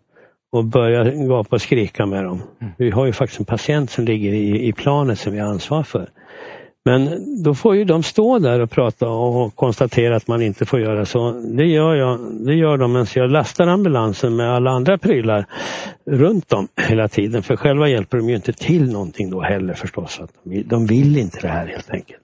och 0.51 0.65
börja 0.65 1.03
gapa 1.03 1.55
och 1.55 1.61
skrika 1.61 2.05
med 2.05 2.23
dem. 2.23 2.41
Mm. 2.61 2.73
Vi 2.77 2.89
har 2.89 3.05
ju 3.05 3.13
faktiskt 3.13 3.39
en 3.39 3.45
patient 3.45 3.91
som 3.91 4.05
ligger 4.05 4.33
i, 4.33 4.67
i 4.67 4.73
planet 4.73 5.19
som 5.19 5.33
vi 5.33 5.39
har 5.39 5.47
ansvar 5.47 5.83
för. 5.83 6.09
Men 6.85 7.23
då 7.43 7.53
får 7.53 7.75
ju 7.75 7.83
de 7.83 8.03
stå 8.03 8.39
där 8.39 8.59
och 8.59 8.71
prata 8.71 9.07
och 9.09 9.55
konstatera 9.55 10.15
att 10.15 10.27
man 10.27 10.41
inte 10.41 10.65
får 10.65 10.79
göra 10.79 11.05
så. 11.05 11.31
Det 11.31 11.65
gör, 11.65 11.95
jag, 11.95 12.19
det 12.45 12.53
gör 12.53 12.77
de 12.77 12.91
medan 12.91 13.07
jag 13.15 13.31
lastar 13.31 13.67
ambulansen 13.67 14.35
med 14.35 14.55
alla 14.55 14.71
andra 14.71 14.97
prylar 14.97 15.45
runt 16.05 16.49
dem 16.49 16.67
hela 16.81 17.07
tiden. 17.07 17.43
För 17.43 17.55
själva 17.55 17.89
hjälper 17.89 18.17
de 18.17 18.29
ju 18.29 18.35
inte 18.35 18.53
till 18.53 18.91
någonting 18.91 19.29
då 19.29 19.41
heller 19.41 19.73
förstås. 19.73 20.19
Att 20.19 20.31
de, 20.65 20.85
vill 20.85 21.17
inte 21.17 21.39
det 21.41 21.47
här 21.47 21.67
helt 21.67 21.89
enkelt. 21.89 22.21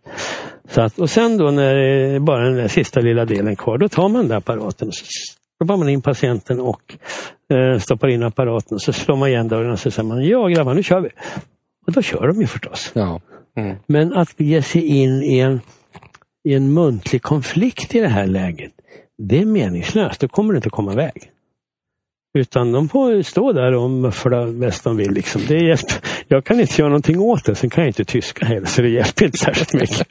Så 0.70 0.82
att, 0.82 1.00
och 1.00 1.10
sen 1.10 1.38
då 1.38 1.52
när 1.52 1.76
det 1.76 2.16
är 2.16 2.20
bara 2.20 2.44
den 2.44 2.56
där 2.56 2.68
sista 2.68 3.00
lilla 3.00 3.26
delen 3.26 3.56
kvar, 3.56 3.78
då 3.78 3.90
tar 3.90 4.10
man 4.10 4.22
den 4.22 4.28
där 4.28 4.38
apparaten 4.38 4.88
och 4.88 4.96
så 4.96 5.06
stoppar 5.56 5.78
man 5.78 5.90
in 5.90 6.02
patienten 6.02 6.60
och 6.60 6.98
eh, 7.54 7.80
stoppar 7.80 8.08
in 8.08 8.24
apparaten 8.24 8.76
och 8.76 8.82
så 8.82 8.94
slår 8.94 9.16
man 9.16 9.30
igen 9.30 9.48
dörren 9.48 9.72
och 9.72 9.80
så 9.80 9.92
säger 9.92 10.10
man 10.10 10.26
ja 10.26 10.48
grabbar 10.48 10.74
nu 10.74 10.84
kör 10.84 11.02
vi. 11.02 11.10
Och 11.88 11.94
då 11.94 12.02
kör 12.02 12.28
de 12.28 12.42
ju 12.42 12.48
förstås. 12.48 12.92
Ja. 12.94 13.22
Mm. 13.58 13.76
Men 13.88 14.14
att 14.14 14.40
ge 14.40 14.62
sig 14.62 14.86
in 14.86 15.24
i 15.24 15.40
en, 15.40 15.62
i 16.44 16.54
en 16.54 16.74
muntlig 16.74 17.22
konflikt 17.22 17.96
i 17.96 18.00
det 18.00 18.08
här 18.08 18.28
läget, 18.28 18.72
det 19.18 19.40
är 19.42 19.46
meningslöst. 19.46 20.22
Då 20.22 20.28
kommer 20.28 20.54
det 20.54 20.58
inte 20.58 20.70
komma 20.70 20.94
iväg. 20.94 21.32
Utan 22.34 22.72
de 22.72 22.90
får 22.90 23.22
stå 23.22 23.54
där 23.54 23.74
och 23.74 23.90
muffla 23.90 24.46
bäst 24.46 24.84
de 24.84 24.98
vill. 24.98 25.12
Liksom. 25.12 25.42
Det 25.48 25.58
hjälper. 25.58 25.96
Jag 26.28 26.46
kan 26.46 26.60
inte 26.60 26.82
göra 26.82 26.90
någonting 26.90 27.20
åt 27.20 27.46
det, 27.46 27.56
sen 27.56 27.70
kan 27.70 27.84
jag 27.84 27.90
inte 27.90 28.06
tyska 28.06 28.46
heller 28.46 28.68
så 28.68 28.82
det 28.82 28.90
hjälper 28.90 29.26
inte 29.26 29.38
särskilt 29.38 29.74
mycket. 29.74 30.08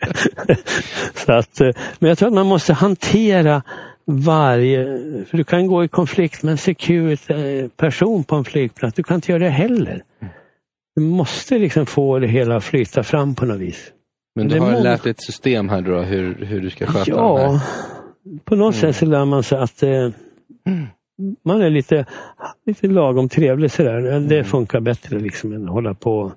så 1.14 1.32
att, 1.32 1.60
eh, 1.60 1.70
men 1.98 2.08
jag 2.08 2.18
tror 2.18 2.28
att 2.28 2.34
man 2.34 2.46
måste 2.46 2.72
hantera 2.72 3.62
varje... 4.04 4.84
För 5.26 5.36
du 5.36 5.44
kan 5.44 5.66
gå 5.66 5.84
i 5.84 5.88
konflikt 5.88 6.42
med 6.42 6.52
en 6.52 6.58
security 6.58 7.32
eh, 7.34 7.68
person 7.68 8.24
på 8.24 8.36
en 8.36 8.44
flygplats. 8.44 8.96
Du 8.96 9.02
kan 9.02 9.14
inte 9.14 9.32
göra 9.32 9.42
det 9.42 9.50
heller. 9.50 10.02
Du 10.98 11.04
måste 11.04 11.58
liksom 11.58 11.86
få 11.86 12.18
det 12.18 12.26
hela 12.26 12.56
att 12.56 12.64
flyta 12.64 13.02
fram 13.02 13.34
på 13.34 13.46
något 13.46 13.58
vis. 13.60 13.92
Men 14.36 14.48
Det 14.48 14.54
du 14.54 14.60
har 14.60 14.70
många- 14.70 14.82
lärt 14.82 15.02
dig 15.02 15.10
ett 15.10 15.22
system 15.22 15.68
här 15.68 15.80
då, 15.82 15.98
hur, 16.00 16.34
hur 16.34 16.60
du 16.60 16.70
ska 16.70 16.86
sköta 16.86 17.04
det 17.04 17.10
Ja, 17.10 17.46
här. 17.48 17.60
på 18.44 18.56
något 18.56 18.74
sätt 18.76 18.96
så 18.96 19.06
lär 19.06 19.24
man 19.24 19.42
sig 19.42 19.58
att 19.58 19.82
eh, 19.82 20.10
man 21.44 21.60
är 21.62 21.70
lite, 21.70 22.06
lite 22.66 22.86
lagom 22.86 23.28
trevlig 23.28 23.70
sådär. 23.70 24.20
Det 24.20 24.44
funkar 24.44 24.80
bättre 24.80 25.18
liksom 25.18 25.52
än 25.52 25.64
att 25.64 25.70
hålla 25.70 25.94
på 25.94 26.32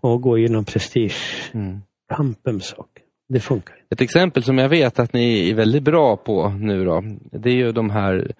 och 0.00 0.22
gå 0.22 0.38
igenom 0.38 0.64
prestigekampen 0.64 1.82
Mm. 2.14 2.34
med 2.44 2.62
saker. 2.62 3.02
Det 3.28 3.40
funkar. 3.40 3.74
Ett 3.90 4.00
exempel 4.00 4.42
som 4.42 4.58
jag 4.58 4.68
vet 4.68 4.98
att 4.98 5.12
ni 5.12 5.50
är 5.50 5.54
väldigt 5.54 5.82
bra 5.82 6.16
på 6.16 6.48
nu 6.48 6.84
då, 6.84 7.02
det 7.32 7.50
är 7.50 7.54
ju 7.54 7.72
de 7.72 7.90
här 7.90 8.32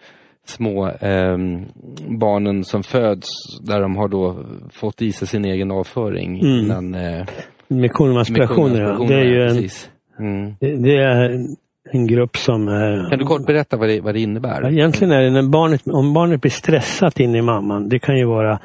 små 0.44 0.90
ehm, 1.00 1.64
barnen 2.08 2.64
som 2.64 2.82
föds 2.82 3.28
där 3.60 3.80
de 3.80 3.96
har 3.96 4.08
då 4.08 4.36
fått 4.72 5.02
i 5.02 5.12
sig 5.12 5.28
sin 5.28 5.44
egen 5.44 5.70
avföring 5.70 6.40
Mm. 6.40 6.64
innan 6.64 6.94
eh, 6.94 7.26
Med 7.68 7.92
kolonaspirationer, 7.92 8.80
ja. 8.80 9.04
det 9.08 9.14
är 9.14 9.24
ju 9.24 9.42
en. 9.42 9.68
Mm. 10.18 10.54
det 10.60 10.76
det 10.76 10.96
är 10.96 11.46
en 11.92 12.06
grupp 12.06 12.36
som 12.36 12.68
är... 12.68 13.10
Kan 13.10 13.18
du 13.18 13.24
kort 13.24 13.46
berätta 13.46 13.76
vad 13.76 13.88
det, 13.88 14.00
vad 14.00 14.14
det 14.14 14.20
innebär? 14.20 14.72
Egentligen 14.72 15.12
är 15.12 15.22
det 15.22 15.30
när 15.30 15.42
barnet, 15.42 15.82
om 15.86 16.14
barnet 16.14 16.40
blir 16.40 16.50
stressat 16.50 17.20
in 17.20 17.34
i 17.34 17.42
mamman, 17.42 17.88
det 17.88 17.98
kan 17.98 18.18
ju 18.18 18.24
vara 18.24 18.58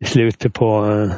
i 0.00 0.04
slutet 0.04 0.52
på 0.52 0.84
eh, 0.84 1.12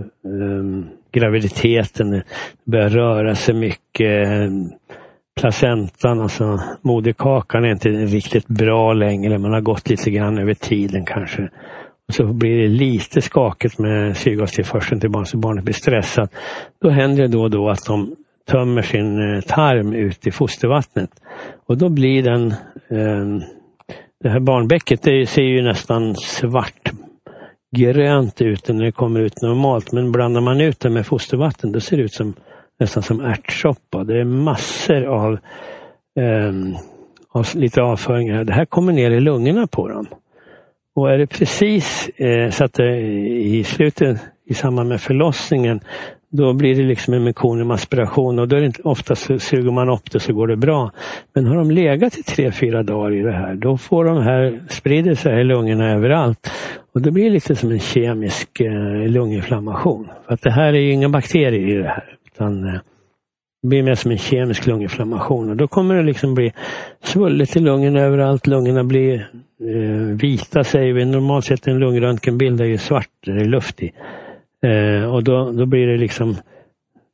eh, 0.00 0.84
graviditeten, 1.12 2.22
börjar 2.64 2.88
röra 2.88 3.34
sig 3.34 3.54
mycket, 3.54 4.28
eh, 4.28 4.50
placentan, 5.40 6.20
alltså 6.20 6.60
moderkakan 6.82 7.64
är 7.64 7.70
inte 7.70 7.88
riktigt 7.88 8.46
bra 8.46 8.92
längre, 8.92 9.38
man 9.38 9.52
har 9.52 9.60
gått 9.60 9.88
lite 9.88 10.10
grann 10.10 10.38
över 10.38 10.54
tiden 10.54 11.04
kanske. 11.04 11.48
Och 12.08 12.14
så 12.14 12.26
blir 12.26 12.62
det 12.62 12.68
lite 12.68 13.22
skakigt 13.22 13.78
med 13.78 14.16
syrgastillförseln 14.16 15.00
till 15.00 15.10
barnet 15.10 15.28
så 15.28 15.36
barnet 15.36 15.64
blir 15.64 15.74
stressat. 15.74 16.30
Då 16.82 16.90
händer 16.90 17.22
det 17.22 17.28
då 17.28 17.42
och 17.42 17.50
då 17.50 17.68
att 17.68 17.84
de 17.86 18.16
tömmer 18.50 18.82
sin 18.82 19.34
eh, 19.34 19.40
tarm 19.40 19.92
ut 19.92 20.26
i 20.26 20.30
fostervattnet. 20.30 21.10
Och 21.66 21.78
då 21.78 21.88
blir 21.88 22.22
den, 22.22 22.46
eh, 22.88 23.46
det 24.22 24.28
här 24.28 24.40
barnbäcket 24.40 25.02
det 25.02 25.26
ser 25.26 25.42
ju 25.42 25.62
nästan 25.62 26.14
svart 26.14 26.92
grönt 27.76 28.40
ut 28.40 28.68
när 28.68 28.84
det 28.84 28.92
kommer 28.92 29.20
ut 29.20 29.42
normalt. 29.42 29.92
Men 29.92 30.12
blandar 30.12 30.40
man 30.40 30.60
ut 30.60 30.80
det 30.80 30.90
med 30.90 31.06
fostervatten 31.06 31.72
då 31.72 31.80
ser 31.80 31.96
det 31.96 32.02
ut 32.02 32.14
som 32.14 32.34
nästan 32.80 33.02
som 33.02 33.20
ärtsoppa. 33.20 34.04
Det 34.04 34.20
är 34.20 34.24
massor 34.24 35.04
av, 35.04 35.32
eh, 36.20 36.52
av 37.32 37.46
lite 37.54 37.82
avföringar. 37.82 38.44
Det 38.44 38.52
här 38.52 38.64
kommer 38.64 38.92
ner 38.92 39.10
i 39.10 39.20
lungorna 39.20 39.66
på 39.66 39.88
dem. 39.88 40.06
Och 40.96 41.10
är 41.10 41.18
det 41.18 41.26
precis 41.26 42.08
eh, 42.08 42.50
så 42.50 42.64
att 42.64 42.72
det 42.72 43.00
i 43.00 43.64
slutet 43.64 44.18
i 44.46 44.54
samband 44.54 44.88
med 44.88 45.00
förlossningen 45.00 45.80
då 46.36 46.52
blir 46.52 46.74
det 46.74 46.82
liksom 46.82 47.14
en 47.14 47.24
mekoniumaspiration 47.24 48.38
och 48.38 48.48
då 48.48 48.56
är 48.56 48.60
det 48.60 48.66
inte, 48.66 48.82
oftast 48.82 49.22
så 49.22 49.38
suger 49.38 49.70
man 49.70 49.88
upp 49.88 50.10
det 50.10 50.20
så 50.20 50.32
går 50.32 50.46
det 50.46 50.56
bra. 50.56 50.90
Men 51.34 51.46
har 51.46 51.56
de 51.56 51.70
legat 51.70 52.18
i 52.18 52.22
tre, 52.22 52.52
fyra 52.52 52.82
dagar 52.82 53.12
i 53.12 53.22
det 53.22 53.32
här, 53.32 53.54
då 53.54 53.76
får 53.76 54.04
de 54.04 54.22
här, 54.22 54.60
sprider 54.68 55.14
sig 55.14 55.40
i 55.40 55.44
lungorna 55.44 55.90
överallt. 55.90 56.50
Och 56.94 57.02
det 57.02 57.10
blir 57.10 57.30
lite 57.30 57.56
som 57.56 57.70
en 57.70 57.80
kemisk 57.80 58.60
eh, 58.60 59.08
lunginflammation. 59.08 60.08
För 60.26 60.34
att 60.34 60.42
det 60.42 60.50
här 60.50 60.72
är 60.72 60.78
ju 60.78 60.92
inga 60.92 61.08
bakterier 61.08 61.78
i 61.78 61.82
det 61.82 61.88
här. 61.88 62.04
Utan, 62.34 62.62
det 62.62 62.68
eh, 62.68 62.80
blir 63.62 63.82
mer 63.82 63.94
som 63.94 64.10
en 64.10 64.18
kemisk 64.18 64.66
lunginflammation 64.66 65.50
och 65.50 65.56
då 65.56 65.68
kommer 65.68 65.94
det 65.94 66.02
liksom 66.02 66.34
bli 66.34 66.52
svullet 67.02 67.56
i 67.56 67.60
lungorna 67.60 68.00
överallt. 68.00 68.46
Lungorna 68.46 68.84
blir 68.84 69.30
eh, 69.60 70.16
vita 70.16 70.64
säger 70.64 70.92
vi. 70.92 71.04
Normalt 71.04 71.44
sett 71.44 71.66
en 71.66 71.78
lungröntgenbild 71.78 72.60
är 72.60 72.64
ju 72.64 72.78
svart, 72.78 73.10
det 73.26 73.32
är 73.32 73.44
luft 73.44 73.82
i. 73.82 73.92
Eh, 74.62 75.14
och 75.14 75.24
då, 75.24 75.52
då 75.52 75.66
blir 75.66 75.86
det 75.86 75.96
liksom 75.96 76.36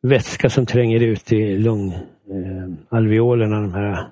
vätska 0.02 0.50
som 0.50 0.66
tränger 0.66 1.00
ut 1.00 1.32
i 1.32 1.56
lungalveolerna, 1.56 3.56
eh, 3.56 3.62
de 3.62 3.74
här 3.74 4.06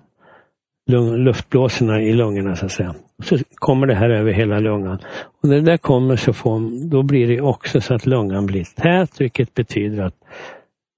lung, 0.86 1.16
luftblåsorna 1.16 2.02
i 2.02 2.12
lungorna 2.12 2.56
så 2.56 2.66
att 2.66 2.72
säga. 2.72 2.94
Så 3.22 3.38
kommer 3.54 3.86
det 3.86 3.94
här 3.94 4.10
över 4.10 4.32
hela 4.32 4.60
lungan. 4.60 4.98
Och 5.42 5.48
när 5.48 5.56
det 5.56 5.62
där 5.62 5.76
kommer 5.76 6.16
så 6.16 6.32
får, 6.32 6.90
då 6.90 7.02
blir 7.02 7.28
det 7.28 7.40
också 7.40 7.80
så 7.80 7.94
att 7.94 8.06
lungan 8.06 8.46
blir 8.46 8.64
tät 8.64 9.20
vilket 9.20 9.54
betyder 9.54 10.02
att 10.02 10.14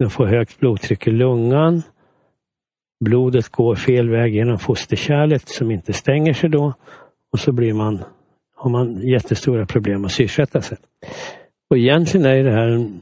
den 0.00 0.10
får 0.10 0.26
högt 0.26 0.60
blodtryck 0.60 1.06
i 1.06 1.10
lungan. 1.10 1.82
Blodet 3.04 3.48
går 3.48 3.74
fel 3.74 4.08
väg 4.08 4.34
genom 4.34 4.58
fosterkärlet 4.58 5.48
som 5.48 5.70
inte 5.70 5.92
stänger 5.92 6.32
sig 6.32 6.50
då. 6.50 6.74
Och 7.32 7.40
så 7.40 7.52
blir 7.52 7.72
man, 7.72 8.04
har 8.56 8.70
man 8.70 9.00
jättestora 9.08 9.66
problem 9.66 10.04
att 10.04 10.12
syrsätta 10.12 10.62
sig. 10.62 10.78
Och 11.70 11.78
egentligen 11.78 12.26
är 12.26 12.44
det 12.44 12.50
här 12.50 12.66
den 12.66 13.00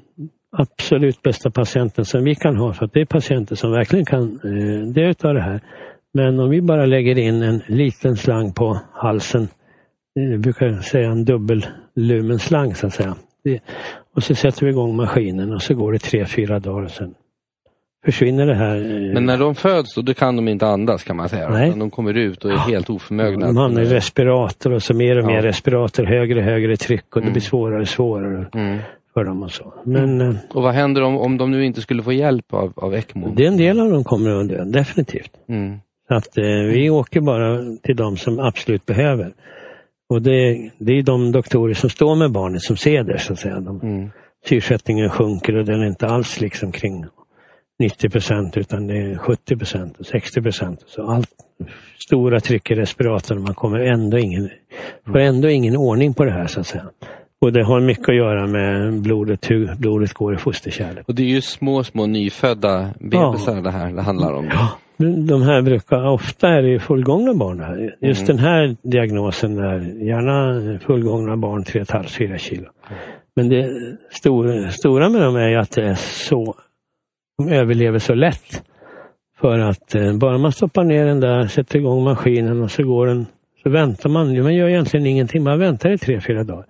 absolut 0.56 1.22
bästa 1.22 1.50
patienten 1.50 2.04
som 2.04 2.24
vi 2.24 2.34
kan 2.34 2.56
ha. 2.56 2.72
För 2.72 2.84
att 2.84 2.92
det 2.92 3.00
är 3.00 3.04
patienter 3.04 3.56
som 3.56 3.70
verkligen 3.70 4.04
kan 4.04 4.40
eh, 4.44 4.88
dö 4.88 5.14
av 5.28 5.34
det 5.34 5.42
här. 5.42 5.60
Men 6.14 6.40
om 6.40 6.50
vi 6.50 6.62
bara 6.62 6.86
lägger 6.86 7.18
in 7.18 7.42
en 7.42 7.62
liten 7.66 8.16
slang 8.16 8.52
på 8.52 8.80
halsen. 8.92 9.48
Eh, 10.18 10.30
jag 10.30 10.40
brukar 10.40 10.80
säga 10.80 11.10
en 11.10 11.24
dubbellumenslang 11.24 12.74
så 12.74 12.86
att 12.86 12.94
säga. 12.94 13.16
Det, 13.44 13.60
och 14.18 14.24
så 14.24 14.34
sätter 14.34 14.64
vi 14.66 14.70
igång 14.70 14.96
maskinen 14.96 15.52
och 15.52 15.62
så 15.62 15.74
går 15.74 15.92
det 15.92 15.98
tre, 15.98 16.26
fyra 16.26 16.58
dagar 16.60 16.84
och 16.84 16.90
sen 16.90 17.14
försvinner 18.04 18.46
det 18.46 18.54
här. 18.54 18.76
eh, 18.76 19.12
Men 19.14 19.26
när 19.26 19.38
de 19.38 19.54
föds 19.54 19.94
då, 19.94 20.02
då 20.02 20.14
kan 20.14 20.36
de 20.36 20.48
inte 20.48 20.66
andas 20.66 21.04
kan 21.04 21.16
man 21.16 21.28
säga. 21.28 21.48
Nej. 21.50 21.72
De 21.76 21.90
kommer 21.90 22.14
ut 22.14 22.44
och 22.44 22.50
är 22.50 22.56
helt 22.56 22.90
oförmögna. 22.90 23.46
De 23.46 23.56
hamnar 23.56 23.82
i 23.82 23.84
respirator 23.84 24.72
och 24.72 24.82
så 24.82 24.94
mer 24.94 25.18
och 25.18 25.24
mer 25.26 25.34
Ja. 25.34 25.42
respirator, 25.42 26.04
högre 26.04 26.38
och 26.38 26.44
högre 26.44 26.76
tryck 26.76 27.16
och 27.16 27.20
det 27.20 27.24
Mm. 27.24 27.32
blir 27.32 27.42
svårare 27.42 27.80
och 27.80 27.88
svårare 27.88 28.46
Mm. 28.54 28.78
för 29.14 29.24
dem 29.24 29.42
och 29.42 29.50
så. 29.52 29.74
Men 29.84 30.20
eh, 30.20 30.34
Och 30.54 30.62
vad 30.62 30.74
händer 30.74 31.02
om, 31.02 31.18
om 31.18 31.36
de 31.38 31.50
nu 31.50 31.64
inte 31.64 31.80
skulle 31.80 32.02
få 32.02 32.12
hjälp 32.12 32.54
av, 32.54 32.72
av 32.76 32.94
ECMO? 32.94 33.32
det 33.36 33.44
är 33.44 33.48
en 33.48 33.56
del 33.56 33.80
av 33.80 33.90
dem 33.90 34.04
kommer 34.04 34.30
att 34.40 34.48
dö, 34.48 34.64
definitivt. 34.64 35.30
Mm. 35.48 35.76
Att 36.08 36.38
eh, 36.38 36.44
vi 36.44 36.90
åker 36.90 37.20
bara 37.20 37.58
till 37.82 37.96
de 37.96 38.16
som 38.16 38.38
absolut 38.38 38.86
behöver. 38.86 39.32
Och 40.08 40.22
det, 40.22 40.70
det 40.78 40.92
är 40.92 41.02
de 41.02 41.32
doktorer 41.32 41.74
som 41.74 41.90
står 41.90 42.14
med 42.16 42.32
barnet 42.32 42.62
som 42.62 42.76
ser 42.76 43.02
det 43.04 43.18
så 43.18 43.32
att 43.32 43.38
säga. 43.38 43.60
De, 43.60 43.80
Mm. 43.80 44.10
Syrsättningen 44.46 45.10
sjunker 45.10 45.56
och 45.56 45.64
den 45.64 45.82
är 45.82 45.86
inte 45.86 46.06
alls 46.06 46.40
liksom 46.40 46.72
kring 46.72 47.04
90 47.78 48.10
procent 48.10 48.56
utan 48.56 48.86
det 48.86 48.96
är 48.96 49.18
70 49.18 49.56
procent 49.56 49.96
och 49.98 50.06
60 50.06 50.42
procent. 50.42 50.84
Så 50.86 51.10
allt 51.10 51.30
stora 51.98 52.40
tryck 52.40 52.70
i 52.70 52.74
respiratorn, 52.74 53.42
man 53.42 53.54
kommer 53.54 53.80
ändå 53.80 54.18
ingen, 54.18 54.50
får 55.06 55.18
ändå 55.18 55.48
ingen 55.48 55.76
ordning 55.76 56.14
på 56.14 56.24
det 56.24 56.30
här 56.30 56.46
så 56.46 56.60
att 56.60 56.66
säga. 56.66 56.84
Och 57.40 57.52
det 57.52 57.64
har 57.64 57.80
mycket 57.80 58.08
att 58.08 58.14
göra 58.14 58.46
med 58.46 59.00
blodet, 59.00 59.50
hur 59.50 59.74
blodet 59.74 60.12
går 60.14 60.34
i 60.34 60.36
fosterkärlet. 60.36 61.08
Och 61.08 61.14
det 61.14 61.22
är 61.22 61.26
ju 61.26 61.40
små, 61.40 61.84
små 61.84 62.06
nyfödda 62.06 62.90
bebisar 63.00 63.62
det 63.62 63.70
här 63.70 63.92
det 63.92 64.02
handlar 64.02 64.32
om. 64.32 64.50
De 64.98 65.42
här 65.42 65.62
brukar, 65.62 66.08
ofta 66.08 66.48
är 66.48 66.62
det 66.62 66.68
ju 66.68 66.78
fullgångna 66.78 67.34
barn. 67.34 67.60
Här. 67.60 67.94
Just 68.00 68.26
den 68.26 68.38
här 68.38 68.76
diagnosen 68.82 69.58
är 69.58 70.04
gärna 70.04 70.78
fullgångna 70.78 71.36
barn 71.36 71.64
3,5-4 71.64 72.38
kilo. 72.38 72.68
Men 73.36 73.48
det 73.48 73.70
stora, 74.10 74.70
stora 74.70 75.08
med 75.08 75.22
dem 75.22 75.36
är 75.36 75.48
ju 75.48 75.56
att 75.56 75.70
det 75.70 75.84
är 75.84 75.94
så, 75.94 76.54
de 77.38 77.48
överlever 77.52 77.98
så 77.98 78.14
lätt. 78.14 78.62
För 79.40 79.58
att 79.58 79.94
eh, 79.94 80.16
bara 80.16 80.38
man 80.38 80.52
stoppar 80.52 80.84
ner 80.84 81.06
den 81.06 81.20
där, 81.20 81.46
sätter 81.46 81.78
igång 81.78 82.04
maskinen 82.04 82.62
och 82.62 82.70
så 82.70 82.82
går 82.84 83.06
den, 83.06 83.26
så 83.62 83.70
väntar 83.70 84.10
man. 84.10 84.42
Man 84.42 84.54
gör 84.54 84.68
egentligen 84.68 85.06
ingenting, 85.06 85.42
man 85.42 85.58
väntar 85.58 85.90
i 85.90 85.96
3-4 85.96 86.44
dagar. 86.44 86.66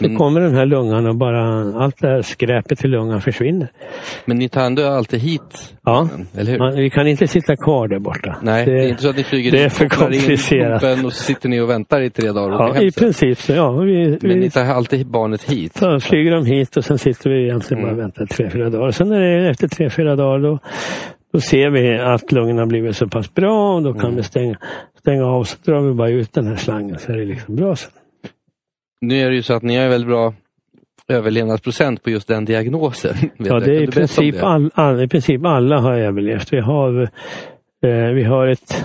Så 0.00 0.06
Mm. 0.06 0.18
kommer 0.18 0.40
den 0.40 0.54
här 0.54 0.66
lungan 0.66 1.06
och 1.06 1.16
bara 1.16 1.42
allt 1.84 1.96
det 2.00 2.08
här 2.08 2.22
skräpet 2.22 2.84
i 2.84 2.88
lungan 2.88 3.20
försvinner. 3.20 3.68
Men 4.24 4.38
ni 4.38 4.48
tar 4.48 4.60
ändå 4.64 4.86
alltid 4.88 5.20
hit 5.20 5.74
Ja. 5.84 6.08
eller 6.38 6.52
hur? 6.52 6.58
Man, 6.58 6.74
vi 6.76 6.90
kan 6.90 7.06
inte 7.06 7.28
sitta 7.28 7.56
kvar 7.56 7.88
där 7.88 7.98
borta. 7.98 8.36
Nej, 8.42 8.66
det, 8.66 8.72
är 8.72 8.88
inte 8.88 9.02
så 9.02 9.10
att 9.10 9.16
ni 9.16 9.24
flyger 9.24 9.50
det 9.52 9.58
är 9.60 9.64
in, 9.64 9.70
för 9.70 9.84
in 9.84 9.90
komplicerat. 9.90 10.82
pumpen 10.82 11.06
och 11.06 11.12
så 11.12 11.22
sitter 11.22 11.48
ni 11.48 11.60
och 11.60 11.70
väntar 11.70 12.00
i 12.00 12.10
tre 12.10 12.32
dagar 12.32 12.70
och 12.70 12.76
Ja, 12.76 12.82
i 12.82 12.92
princip 12.92 13.38
så. 13.38 13.52
Ja, 13.52 13.72
vi, 13.72 14.08
Men 14.08 14.18
vi 14.22 14.34
ni 14.34 14.50
tar 14.50 14.64
alltid 14.64 15.06
barnet 15.06 15.42
hit? 15.42 15.76
så 15.76 16.00
flyger 16.00 16.30
de 16.30 16.46
hit 16.46 16.76
och 16.76 16.84
sen 16.84 16.98
sitter 16.98 17.30
vi 17.30 17.42
egentligen 17.44 17.82
bara 17.82 17.92
och 17.92 17.98
Mm. 17.98 18.04
väntar 18.04 18.26
tre, 18.26 18.50
fyra 18.50 18.70
dagar. 18.70 18.90
Sen 18.90 19.12
är 19.12 19.20
det 19.20 19.50
efter 19.50 19.68
tre, 19.68 19.90
fyra 19.90 20.16
dagar 20.16 20.38
då, 20.38 20.58
då 21.32 21.40
ser 21.40 21.70
vi 21.70 21.98
att 21.98 22.32
lungorna 22.32 22.66
blivit 22.66 22.96
så 22.96 23.08
pass 23.08 23.34
bra 23.34 23.74
och 23.74 23.82
då 23.82 23.92
kan 23.92 24.04
Mm. 24.04 24.16
vi 24.16 24.22
stänga, 24.22 24.56
stänga 25.00 25.26
av 25.26 25.44
så 25.44 25.56
drar 25.64 25.80
vi 25.80 25.92
bara 25.94 26.08
ut 26.10 26.32
den 26.32 26.46
här 26.46 26.56
slangen 26.56 26.98
så 26.98 27.12
är 27.12 27.16
det 27.16 27.24
liksom 27.24 27.56
bra 27.56 27.76
sen. 27.76 27.90
Nu 29.00 29.20
är 29.20 29.30
det 29.30 29.36
ju 29.36 29.42
så 29.42 29.54
att 29.54 29.62
ni 29.62 29.74
är 29.74 29.88
väldigt 29.88 30.08
bra 30.08 30.34
överlevnadsprocent 31.08 32.02
på 32.02 32.10
just 32.10 32.28
den 32.28 32.44
diagnosen? 32.44 33.14
Ja, 33.36 33.60
det 33.60 33.76
är 33.76 33.82
i 33.82 33.86
princip? 33.86 34.42
All, 34.42 34.70
all, 34.74 35.02
i 35.02 35.08
princip 35.08 35.44
alla 35.44 35.78
har 35.78 35.94
överlevt. 35.94 36.52
Vi 36.52 36.60
har, 36.60 37.02
eh, 37.82 38.12
vi 38.14 38.24
har 38.24 38.46
ett 38.46 38.84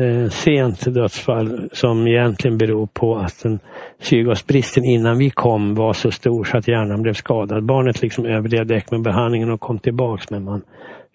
eh, 0.00 0.30
sent 0.30 0.94
dödsfall 0.94 1.68
som 1.72 2.06
egentligen 2.06 2.58
beror 2.58 2.86
på 2.86 3.16
att 3.16 3.42
den 3.42 3.58
syrgasbristen 4.00 4.84
innan 4.84 5.18
vi 5.18 5.30
kom 5.30 5.74
var 5.74 5.92
så 5.92 6.10
stor 6.10 6.44
så 6.44 6.56
att 6.56 6.68
hjärnan 6.68 7.02
blev 7.02 7.14
skadad. 7.14 7.64
Barnet 7.64 8.02
liksom 8.02 8.26
överlevde 8.26 8.74
ECMO-behandlingen 8.74 9.50
och 9.50 9.60
kom 9.60 9.78
tillbaks 9.78 10.30
men 10.30 10.44
man 10.44 10.62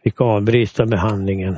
fick 0.03 0.21
avbryta 0.21 0.85
behandlingen 0.85 1.55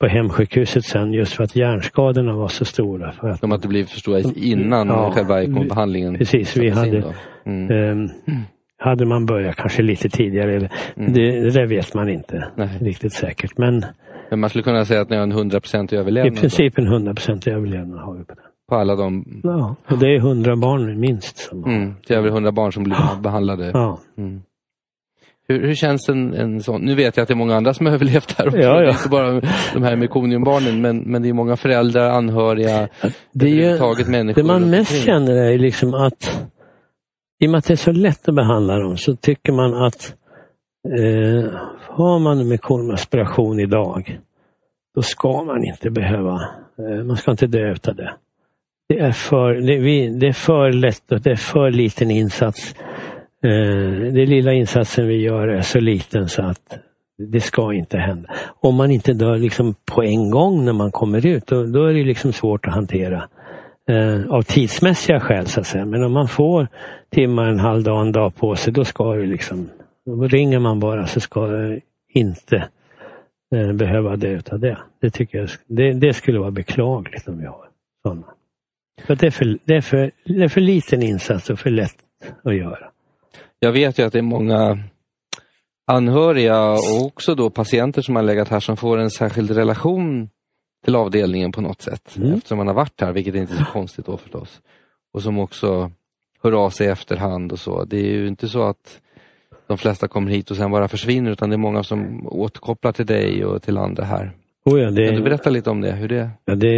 på 0.00 0.06
hemsjukhuset 0.06 0.84
sen 0.84 1.12
just 1.12 1.32
för 1.32 1.44
att 1.44 1.56
hjärnskadorna 1.56 2.36
var 2.36 2.48
så 2.48 2.64
stora. 2.64 3.12
För 3.12 3.28
att, 3.28 3.40
De 3.40 3.50
hade 3.50 3.68
blivit 3.68 3.90
för 3.90 3.98
stora 3.98 4.20
innan 4.36 4.88
ja, 4.88 5.10
själva 5.10 5.42
ECMO-behandlingen? 5.42 6.18
Precis, 6.18 6.56
vi 6.56 6.70
hade, 6.70 7.14
mm. 7.46 7.70
eh, 7.70 8.10
hade 8.78 9.06
man 9.06 9.26
börjat 9.26 9.56
kanske 9.56 9.82
lite 9.82 10.08
tidigare. 10.08 10.68
Mm. 10.96 11.12
Det, 11.12 11.50
det 11.50 11.66
vet 11.66 11.94
man 11.94 12.08
inte 12.08 12.48
Nej. 12.54 12.68
riktigt 12.80 13.12
säkert. 13.12 13.58
Men, 13.58 13.84
Men 14.30 14.40
man 14.40 14.50
skulle 14.50 14.64
kunna 14.64 14.84
säga 14.84 15.00
att 15.00 15.10
ni 15.10 15.16
har 15.16 15.22
en 15.22 15.32
100% 15.32 15.94
överlevnad? 15.94 16.34
I 16.34 16.40
princip 16.40 16.78
en 16.78 16.88
100% 16.88 17.48
överlevnad 17.50 18.00
har 18.00 18.14
vi 18.14 18.24
på 18.24 18.34
det. 18.34 18.40
På 18.68 18.76
alla 18.76 18.96
de? 18.96 19.40
Ja, 19.42 19.76
och 19.88 19.98
det 19.98 20.06
är 20.06 20.16
100 20.16 20.56
barn 20.56 21.00
minst. 21.00 21.36
Som 21.36 21.64
mm, 21.64 21.94
det 22.06 22.14
är 22.14 22.18
över 22.18 22.28
100 22.28 22.52
barn 22.52 22.72
som 22.72 22.84
blir 22.84 22.96
behandlade? 23.22 23.70
Ja. 23.74 23.98
Mm. 24.18 24.42
Hur, 25.50 25.66
hur, 25.66 25.74
känns 25.74 26.08
en, 26.08 26.34
en 26.34 26.62
sån? 26.62 26.80
Nu 26.80 26.94
vet 26.94 27.16
jag 27.16 27.22
att 27.22 27.28
det 27.28 27.34
är 27.34 27.36
många 27.36 27.56
andra 27.56 27.74
som 27.74 27.86
har 27.86 27.92
överlevt 27.92 28.38
här 28.38 28.46
också. 28.46 28.58
Ja, 28.58 28.82
ja. 28.82 28.90
Inte 28.90 29.08
bara 29.08 29.40
de 29.74 29.82
här 29.82 29.96
mekoniumbarnen 29.96 30.80
men, 30.80 30.98
men 30.98 31.22
det 31.22 31.28
är 31.28 31.32
många 31.32 31.56
föräldrar, 31.56 32.10
anhöriga, 32.10 32.88
det 33.32 33.46
är 33.46 33.98
ju, 33.98 34.04
människor. 34.10 34.42
Det 34.42 34.48
man 34.48 34.70
mest 34.70 35.04
känner 35.04 35.36
är 35.36 35.58
liksom 35.58 35.94
att 35.94 36.50
i 37.40 37.46
och 37.46 37.50
med 37.50 37.58
att 37.58 37.64
det 37.64 37.74
är 37.74 37.76
så 37.76 37.92
lätt 37.92 38.28
att 38.28 38.34
behandla 38.34 38.78
dem 38.78 38.96
så 38.96 39.16
tycker 39.16 39.52
man 39.52 39.74
att 39.74 40.14
eh, 40.98 41.52
har 41.88 42.18
man 42.18 42.48
mekoniumaspiration 42.48 43.60
idag 43.60 44.18
då 44.94 45.02
ska 45.02 45.42
man 45.42 45.64
inte 45.64 45.90
behöva, 45.90 46.34
eh, 46.78 47.04
man 47.04 47.16
ska 47.16 47.30
inte 47.30 47.46
dö 47.46 47.72
utav 47.72 47.94
det. 47.94 48.14
Det 48.88 48.98
är 48.98 49.12
för, 49.12 49.54
det, 49.54 49.78
vi, 49.78 50.18
det 50.18 50.26
är 50.26 50.32
för 50.32 50.72
lätt 50.72 51.12
och 51.12 51.20
det 51.20 51.30
är 51.30 51.36
för 51.36 51.70
liten 51.70 52.10
insats 52.10 52.74
Eh, 53.44 54.12
den 54.12 54.24
lilla 54.24 54.52
insatsen 54.52 55.08
vi 55.08 55.16
gör 55.22 55.48
är 55.48 55.62
så 55.62 55.80
liten 55.80 56.28
så 56.28 56.42
att 56.42 56.78
det 57.18 57.40
ska 57.40 57.72
inte 57.72 57.98
hända. 57.98 58.30
Om 58.60 58.74
man 58.74 58.90
inte 58.90 59.12
dör 59.12 59.38
liksom 59.38 59.74
på 59.84 60.02
en 60.02 60.30
gång 60.30 60.64
när 60.64 60.72
man 60.72 60.92
kommer 60.92 61.26
ut, 61.26 61.46
då, 61.46 61.64
då 61.64 61.84
är 61.84 61.94
det 61.94 62.04
liksom 62.04 62.32
svårt 62.32 62.66
att 62.66 62.74
hantera. 62.74 63.28
Eh, 63.88 64.30
av 64.30 64.42
tidsmässiga 64.42 65.20
skäl 65.20 65.46
så 65.46 65.60
att 65.60 65.66
säga. 65.66 65.84
Men 65.84 66.02
om 66.02 66.12
man 66.12 66.28
får 66.28 66.68
timmar, 67.10 67.46
en 67.46 67.58
halv 67.58 67.82
dag, 67.82 68.00
en 68.00 68.12
dag 68.12 68.36
på 68.36 68.56
sig, 68.56 68.72
då 68.72 68.84
ska 68.84 69.14
det 69.14 69.26
liksom, 69.26 69.68
då 70.06 70.28
ringer 70.28 70.58
man 70.58 70.80
bara 70.80 71.06
så 71.06 71.20
ska 71.20 71.46
det 71.46 71.80
inte 72.08 72.68
eh, 73.54 73.72
behöva 73.72 74.16
dö 74.16 74.28
utav 74.28 74.60
det. 74.60 74.78
Det 75.00 75.10
tycker 75.10 75.38
jag, 75.38 75.48
det, 75.66 75.92
det 75.92 76.12
skulle 76.12 76.38
vara 76.38 76.50
beklagligt 76.50 77.28
om 77.28 77.38
vi 77.38 77.46
har 77.46 77.68
sådana. 78.02 78.26
För 79.06 79.16
det, 79.16 79.26
är 79.26 79.30
för, 79.30 79.58
det, 79.64 79.76
är 79.76 79.80
för, 79.80 80.10
det 80.24 80.44
är 80.44 80.48
för 80.48 80.60
liten 80.60 81.02
insats 81.02 81.50
och 81.50 81.58
för 81.58 81.70
lätt 81.70 81.96
att 82.42 82.56
göra. 82.56 82.90
Jag 83.62 83.72
vet 83.72 83.98
ju 83.98 84.02
att 84.02 84.12
det 84.12 84.18
är 84.18 84.22
många 84.22 84.78
anhöriga 85.86 86.70
och 86.70 87.06
också 87.06 87.34
då 87.34 87.50
patienter 87.50 88.02
som 88.02 88.16
har 88.16 88.22
legat 88.22 88.48
här 88.48 88.60
som 88.60 88.76
får 88.76 88.98
en 88.98 89.10
särskild 89.10 89.50
relation 89.50 90.28
till 90.84 90.96
avdelningen 90.96 91.52
på 91.52 91.60
något 91.60 91.82
sätt. 91.82 92.16
Mm. 92.16 92.34
Eftersom 92.34 92.58
man 92.58 92.66
har 92.66 92.74
varit 92.74 93.00
här, 93.00 93.12
vilket 93.12 93.34
är 93.34 93.38
inte 93.38 93.54
är 93.54 93.58
så 93.58 93.64
konstigt 93.64 94.06
då 94.06 94.16
förstås. 94.16 94.60
Och 95.12 95.22
som 95.22 95.38
också 95.38 95.90
hör 96.42 96.52
av 96.52 96.70
sig 96.70 96.86
i 96.86 96.90
efterhand 96.90 97.52
och 97.52 97.58
så. 97.58 97.84
Det 97.84 97.96
är 97.96 98.12
ju 98.12 98.28
inte 98.28 98.48
så 98.48 98.62
att 98.62 99.00
de 99.66 99.78
flesta 99.78 100.08
kommer 100.08 100.30
hit 100.30 100.50
och 100.50 100.56
sen 100.56 100.70
bara 100.70 100.88
försvinner 100.88 101.30
utan 101.30 101.50
det 101.50 101.56
är 101.56 101.58
många 101.58 101.82
som 101.82 102.26
återkopplar 102.26 102.92
till 102.92 103.06
dig 103.06 103.44
och 103.44 103.62
till 103.62 103.78
andra 103.78 104.04
här. 104.04 104.32
Oh 104.64 104.80
ja, 104.80 104.90
det, 104.90 105.06
kan 105.06 105.14
du 105.14 105.22
berätta 105.22 105.50
lite 105.50 105.70
om 105.70 105.80
det? 105.80 105.92
Hur 105.92 106.08
det? 106.08 106.30
Ja, 106.44 106.54
det, 106.54 106.68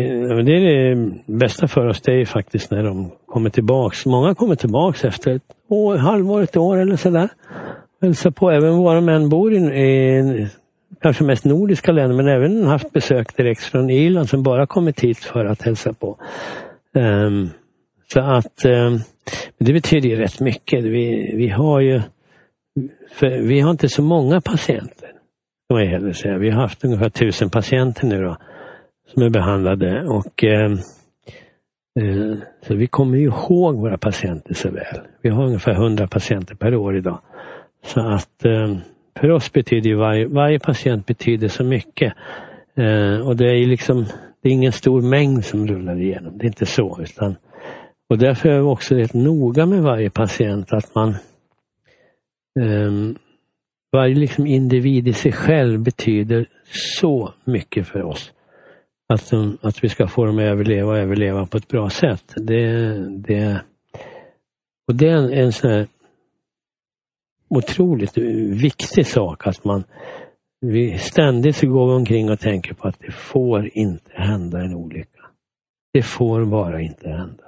det 0.43 0.53
är 0.53 0.95
det 0.95 1.13
bästa 1.27 1.69
för 1.69 1.87
oss, 1.87 2.01
det 2.01 2.21
är 2.21 2.25
faktiskt 2.25 2.71
när 2.71 2.85
de 2.85 3.11
kommer 3.27 3.51
tillbaks. 3.51 4.07
Många 4.07 4.35
kommer 4.35 4.55
tillbaks 4.55 5.05
efter 5.05 5.35
ett 5.35 5.43
år, 5.73 5.97
halvår, 5.97 6.43
ett 6.43 6.57
år 6.57 6.77
eller 6.77 6.97
sådär. 6.97 7.29
Hälsa 8.01 8.31
på. 8.31 8.51
Även 8.51 8.77
våra 8.77 9.01
män 9.01 9.29
bor 9.29 9.53
i, 9.53 9.57
i 9.57 10.49
kanske 11.03 11.25
mest 11.25 11.45
nordiska 11.45 11.93
länder 11.93 12.17
men 12.17 12.29
även 12.29 12.65
haft 12.65 12.93
besök 12.93 13.37
direkt 13.37 13.63
från 13.63 13.91
Irland 13.91 14.29
som 14.29 14.43
bara 14.43 14.67
kommit 14.67 15.01
hit 15.01 15.19
för 15.19 15.45
att 15.45 15.63
hälsa 15.63 15.93
på. 15.93 16.19
Um, 16.95 17.51
så 18.13 18.21
att 18.21 18.65
um, 18.65 19.01
det 19.59 19.73
betyder 19.73 20.09
ju 20.09 20.17
rätt 20.17 20.41
mycket. 20.41 20.85
Vi, 20.85 21.35
vi 21.37 21.49
har 21.49 21.81
ju 21.81 22.01
vi 23.21 23.61
har 23.61 23.71
inte 23.71 23.89
så 23.89 24.03
många 24.03 24.41
patienter 24.41 25.09
kan 25.73 25.79
man 25.79 25.89
hellre 25.89 26.15
säga. 26.15 26.39
Vi 26.39 26.51
har 26.51 26.63
haft 26.63 26.85
ungefär 26.85 27.09
tusen 27.09 27.51
patienter 27.51 28.07
nu 28.07 28.23
då 28.23 28.37
som 29.13 29.23
är 29.23 29.31
behandlade 29.31 30.05
och 30.09 30.45
um, 30.45 30.79
Eh, 32.01 32.39
så 32.67 32.75
vi 32.75 32.87
kommer 32.87 33.19
ihåg 33.19 33.77
våra 33.77 33.99
patienter 33.99 34.55
så 34.55 34.71
väl. 34.71 35.01
Vi 35.23 35.31
har 35.31 35.45
ungefär 35.45 35.73
100 35.73 36.09
patienter 36.09 36.55
per 36.55 36.75
år 36.75 36.97
idag. 36.97 37.19
Så 37.85 38.01
att 38.01 38.45
eh, 38.45 38.77
för 39.21 39.31
oss 39.31 39.53
betyder 39.53 39.95
varje, 39.95 40.27
varje 40.27 40.59
patient 40.59 41.07
betyder 41.07 41.49
så 41.49 41.65
mycket. 41.65 42.13
Eh, 42.75 43.29
och 43.29 43.37
det 43.37 43.47
är 43.47 43.67
liksom 43.67 44.07
det 44.43 44.49
är 44.49 44.53
ingen 44.53 44.73
stor 44.73 45.03
mängd 45.03 45.45
som 45.45 45.67
rullar 45.67 46.01
igenom. 46.01 46.39
Det 46.39 46.45
är 46.45 46.47
inte 46.47 46.67
så. 46.67 47.01
utan 47.03 47.37
Och 48.09 48.19
därför 48.19 48.49
är 48.49 48.55
vi 48.55 48.61
också 48.61 48.95
rätt 48.95 49.15
noga 49.15 49.67
med 49.67 49.83
varje 49.83 50.11
patient 50.11 50.73
att 50.73 50.95
man 50.95 51.15
ehm, 52.61 53.17
varje 53.93 54.15
liksom 54.15 54.47
individ 54.47 55.09
i 55.09 55.13
sig 55.13 55.33
själv 55.33 55.81
betyder 55.81 56.47
så 56.97 57.33
mycket 57.45 57.87
för 57.87 58.03
oss. 58.03 58.33
Att, 59.13 59.31
de, 59.31 59.59
att 59.63 59.85
vi 59.85 59.89
ska 59.89 60.09
få 60.09 60.25
dem 60.25 60.39
att 60.39 60.43
överleva 60.43 60.91
och 60.91 60.99
överleva 60.99 61.47
på 61.47 61.57
ett 61.57 61.69
bra 61.69 61.91
sätt. 61.91 62.35
Det, 62.37 62.93
det, 63.09 63.61
och 64.89 64.95
det 64.95 65.09
är 65.09 65.17
en, 65.17 65.33
en 65.33 65.53
sån 65.53 65.71
här 65.71 65.87
otroligt 67.49 68.19
viktig 68.63 69.07
sak 69.07 69.47
att 69.47 69.65
man 69.65 69.85
vi 70.61 70.99
ständigt 70.99 71.61
går 71.61 71.95
omkring 71.95 72.31
och 72.31 72.41
tänker 72.41 72.75
på 72.75 72.89
att 72.89 73.01
det 73.01 73.13
får 73.13 73.71
inte 73.73 74.11
hända 74.15 74.61
en 74.61 74.75
olycka. 74.75 75.21
Det 75.93 76.03
får 76.03 76.45
bara 76.45 76.81
inte 76.81 77.09
hända 77.09 77.45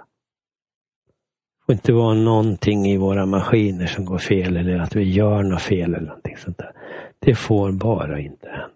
Det 1.57 1.65
får 1.67 1.73
inte 1.73 1.93
vara 1.93 2.15
någonting 2.15 2.87
i 2.87 2.97
våra 2.97 3.27
maskiner 3.27 3.87
som 3.87 4.05
går 4.05 4.19
fel 4.19 4.57
eller 4.57 4.79
att 4.79 4.97
vi 4.97 5.03
gör 5.03 5.43
något 5.43 5.63
fel 5.63 5.95
eller 5.95 6.07
någonting 6.07 6.37
sånt 6.37 6.59
där. 6.59 6.73
Det 7.19 7.35
får 7.35 7.73
bara 7.73 8.21
inte 8.21 8.49
hända. 8.49 8.74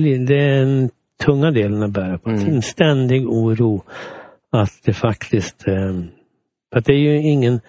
Det 0.00 0.14
är, 0.14 0.18
det 0.18 0.34
är 0.36 0.64
den 0.64 0.90
tunga 1.24 1.50
delen 1.50 1.82
att 1.82 1.90
bära 1.90 2.18
på. 2.18 2.30
Mm. 2.30 2.48
En 2.48 2.62
ständig 2.62 3.28
oro 3.28 3.82
att 4.50 4.72
det 4.84 4.92
faktiskt... 4.92 5.68
Eh, 5.68 6.00
att 6.74 6.84
det 6.84 6.92
är 6.92 6.98
ju 6.98 7.16
ingen, 7.16 7.60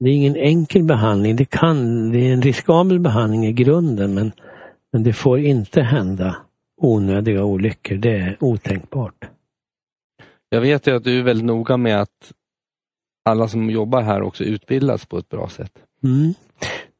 det 0.00 0.10
är 0.10 0.14
ingen 0.14 0.36
enkel 0.36 0.82
behandling. 0.82 1.36
Det, 1.36 1.44
kan, 1.44 2.10
det 2.12 2.18
är 2.18 2.32
en 2.32 2.42
riskabel 2.42 3.00
behandling 3.00 3.46
i 3.46 3.52
grunden 3.52 4.14
men, 4.14 4.32
men 4.92 5.02
det 5.02 5.12
får 5.12 5.38
inte 5.38 5.82
hända 5.82 6.36
onödiga 6.80 7.44
olyckor. 7.44 7.96
Det 7.96 8.16
är 8.16 8.36
otänkbart. 8.40 9.28
Jag 10.48 10.60
vet 10.60 10.86
ju 10.86 10.96
att 10.96 11.04
du 11.04 11.18
är 11.18 11.22
väldigt 11.22 11.46
noga 11.46 11.76
med 11.76 12.00
att 12.00 12.32
alla 13.24 13.48
som 13.48 13.70
jobbar 13.70 14.02
här 14.02 14.22
också 14.22 14.44
utbildas 14.44 15.06
på 15.06 15.18
ett 15.18 15.28
bra 15.28 15.48
sätt. 15.48 15.72
Mm. 16.04 16.34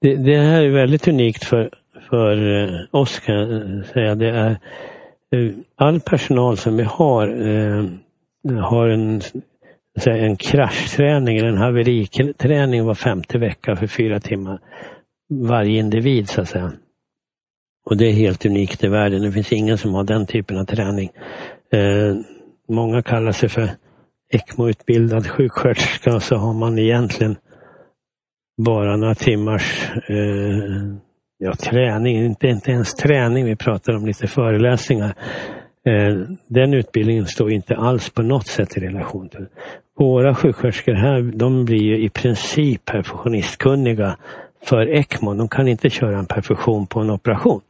Det, 0.01 0.17
det, 0.17 0.37
här 0.37 0.63
är 0.63 0.71
väldigt 0.71 1.09
unikt 1.09 1.45
för, 1.45 1.71
för 2.11 2.63
eh, 2.63 2.81
oss 2.91 3.21
kan 3.21 3.35
jag 3.35 3.87
säga. 3.87 4.15
Det 4.15 4.31
är 4.31 4.51
eh, 4.51 5.53
all 5.77 6.01
personal 6.01 6.57
som 6.57 6.77
vi 6.77 6.83
har 6.83 7.29
eh, 7.29 7.85
har 8.61 8.89
en, 8.89 9.23
en 10.07 10.37
kraschträning 10.37 11.37
eller 11.37 11.49
en 11.49 11.59
haveriträning 11.59 12.85
var 12.85 12.95
femte 12.95 13.39
vecka 13.39 13.77
för 13.77 13.87
fyra 13.87 14.21
timmar. 14.21 14.61
Varje 15.31 15.79
individ 15.79 16.29
så 16.29 16.41
att 16.41 16.49
säga. 16.49 16.73
Och 17.87 17.97
det 17.97 18.07
är 18.07 18.13
helt 18.13 18.47
unikt 18.47 18.85
i 18.85 18.89
världen. 18.89 19.23
Det 19.23 19.33
finns 19.33 19.53
ingen 19.53 19.79
som 19.79 19.95
har 19.95 20.05
den 20.05 20.27
typen 20.27 20.59
av 20.59 20.65
träning. 20.65 21.11
Eh, 21.73 22.17
många 22.69 23.03
kallar 23.03 23.33
sig 23.33 23.49
för 23.49 23.71
ECMO-utbildad 24.33 25.27
sjuksköterska 25.27 26.15
och 26.15 26.23
så 26.23 26.37
har 26.37 26.53
man 26.53 26.79
egentligen 26.79 27.37
bara 28.57 28.97
några 28.97 29.15
timmars 29.15 29.91
eh, 30.09 30.97
ja, 31.39 31.55
träning, 31.55 32.17
inte, 32.17 32.49
inte 32.49 32.71
ens 32.71 32.95
träning, 32.95 33.45
vi 33.45 33.57
pratar 33.57 33.97
om 33.97 34.07
lite 34.07 34.27
föreläsningar. 34.27 35.15
Eh, 35.87 36.17
den 36.49 36.75
utbildningen 36.75 37.27
står 37.27 37.53
inte 37.53 37.77
alls 37.77 38.11
på 38.11 38.23
något 38.23 38.47
sätt 38.47 38.77
i 38.77 38.81
relation 38.81 39.29
till 39.29 39.47
våra 39.99 40.35
sjuksköterskor 40.35 40.93
här, 40.93 41.23
de 41.23 41.65
blir 41.65 41.83
ju 41.83 41.99
i 41.99 42.09
princip 42.09 42.85
perfektionistkunniga 42.85 44.17
för 44.65 44.87
ECMO. 44.87 45.35
De 45.35 45.49
kan 45.49 45.69
inte 45.69 45.91
köra 45.91 46.19
en 46.19 46.27
perfektion 46.27 46.87
på 46.87 47.01
en 47.01 47.11
operation. 47.11 47.61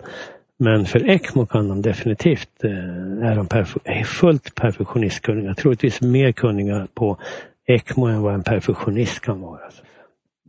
Men 0.58 0.86
för 0.86 1.10
ECMO 1.10 1.46
kan 1.46 1.68
de 1.68 1.82
definitivt, 1.82 2.64
eh, 2.64 3.28
är 3.28 3.36
de 3.36 3.46
perf 3.46 3.76
fullt 4.06 4.54
perfektionistkunniga, 4.54 5.54
troligtvis 5.54 6.00
mer 6.00 6.32
kunniga 6.32 6.88
på 6.94 7.18
ECMO 7.66 8.06
än 8.06 8.22
vad 8.22 8.34
en 8.34 8.42
perfektionist 8.42 9.20
kan 9.20 9.40
vara. 9.40 9.60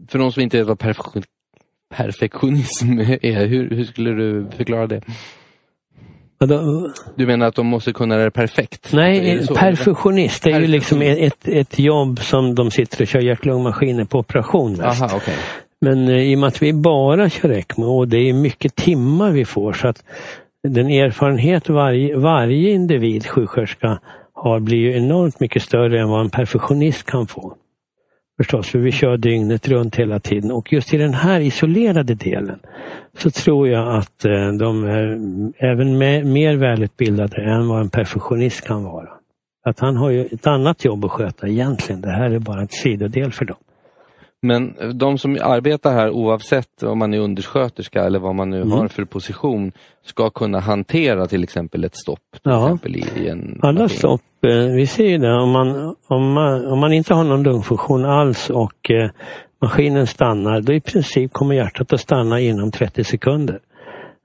För 0.08 0.20
de 0.20 0.32
som 0.32 0.44
inte 0.44 0.58
vet 0.58 0.68
vad 0.68 0.80
perfektion, 0.80 1.24
perfektionism 1.90 3.00
är, 3.00 3.46
hur, 3.46 3.70
hur 3.70 3.84
skulle 3.84 4.12
du 4.12 4.48
förklara 4.58 4.88
det? 4.88 5.02
Du 7.16 7.26
menar 7.26 7.48
att 7.48 7.56
de 7.56 7.68
måste 7.68 7.94
kunna 7.94 8.18
det 8.18 8.32
perfekt? 8.32 8.94
Nej, 8.94 9.36
det 9.36 9.56
perfektionist 9.56 10.48
är 10.48 10.60
ju 10.60 10.68
liksom 10.68 11.02
ett, 11.02 11.48
ett 11.48 11.80
jobb 11.80 12.20
som 12.20 12.56
de 12.56 12.72
sitter 12.72 13.02
och 13.02 13.08
kör 13.08 13.20
hjärt-lungmaskiner 13.20 14.06
på 14.06 14.20
operation 14.20 14.72
mest. 14.72 15.02
Aha, 15.02 15.16
okay. 15.18 15.36
Men 15.82 16.08
eh, 16.08 16.18
i 16.18 16.36
och 16.36 16.40
med 16.40 16.48
att 16.48 16.62
vi 16.62 16.74
bara 16.74 17.30
kör 17.30 17.50
ECMO 17.50 17.98
och 17.98 18.08
det 18.08 18.18
är 18.18 18.34
mycket 18.34 18.76
timmar 18.76 19.32
vi 19.32 19.46
får 19.46 19.74
så 19.74 19.88
att 19.88 20.04
den 20.68 20.88
erfarenhet 20.88 21.70
varje, 21.70 22.18
varje 22.18 22.72
individ, 22.72 23.28
sjuksköterska, 23.28 24.00
har 24.34 24.60
blir 24.60 24.78
ju 24.78 24.98
enormt 24.98 25.40
mycket 25.40 25.64
större 25.64 26.02
än 26.02 26.10
vad 26.10 26.22
en 26.22 26.30
perfektionist 26.30 27.06
kan 27.06 27.28
få. 27.28 27.56
Förstås, 28.40 28.70
för 28.70 28.80
vi 28.80 28.92
kör 28.92 29.18
dygnet 29.18 29.68
runt 29.68 29.96
hela 29.96 30.20
tiden 30.20 30.52
och 30.52 30.74
just 30.74 30.94
i 30.94 30.98
den 30.98 31.14
här 31.14 31.40
isolerade 31.40 32.16
delen 32.16 32.60
så 33.18 33.32
tror 33.32 33.68
jag 33.68 33.96
att 33.96 34.26
eh, 34.26 34.52
de 34.60 34.84
är 34.84 35.20
även 35.72 35.98
mer 36.34 36.56
välutbildade 36.56 37.44
än 37.44 37.68
vad 37.68 37.82
en 37.82 37.90
perfektionist 37.90 38.68
kan 38.68 38.84
vara. 38.84 39.10
Att 39.66 39.80
han 39.80 39.98
har 39.98 40.10
ju 40.10 40.26
ett 40.26 40.48
annat 40.48 40.86
jobb 40.86 41.06
att 41.06 41.12
sköta 41.12 41.48
egentligen. 41.48 42.02
Det 42.02 42.12
här 42.12 42.32
är 42.32 42.40
bara 42.40 42.62
en 42.62 42.68
sidodel 42.68 43.32
för 43.32 43.46
dem. 43.46 43.58
Men 44.42 44.76
de 44.94 45.18
som 45.18 45.38
arbetar 45.42 45.94
här 45.94 46.10
oavsett 46.10 46.84
om 46.84 47.00
man 47.00 47.14
är 47.14 47.20
undersköterska 47.20 48.04
eller 48.04 48.20
vad 48.20 48.36
man 48.36 48.50
nu 48.50 48.62
mm. 48.62 48.72
har 48.72 48.88
för 48.88 49.06
position 49.06 49.72
ska 50.06 50.30
kunna 50.30 50.60
hantera 50.60 51.28
till 51.28 51.44
exempel 51.44 51.84
ett 51.84 51.96
stopp. 51.96 52.20
Till 52.32 52.42
ja. 52.44 52.66
exempel 52.66 52.96
i, 52.96 53.28
en 53.30 53.60
Alla 53.62 53.82
maskin. 53.82 53.98
stopp, 53.98 54.22
eh, 54.48 54.76
vi 54.76 54.88
ser 54.88 55.08
ju 55.08 55.18
det 55.18 55.34
om 55.34 55.52
man, 55.52 55.96
om, 56.08 56.34
man, 56.34 56.68
om 56.68 56.80
man 56.80 56.94
inte 56.94 57.14
har 57.14 57.24
någon 57.24 57.44
lungfunktion 57.44 58.06
alls 58.06 58.50
och 58.50 58.92
eh, 58.92 59.10
maskinen 59.62 60.08
stannar, 60.08 60.62
då 60.62 60.74
i 60.74 60.82
princip 60.82 61.34
kommer 61.34 61.56
hjärtat 61.56 61.94
att 61.94 62.02
stanna 62.02 62.40
inom 62.40 62.72
30 62.72 63.04
sekunder. 63.04 63.60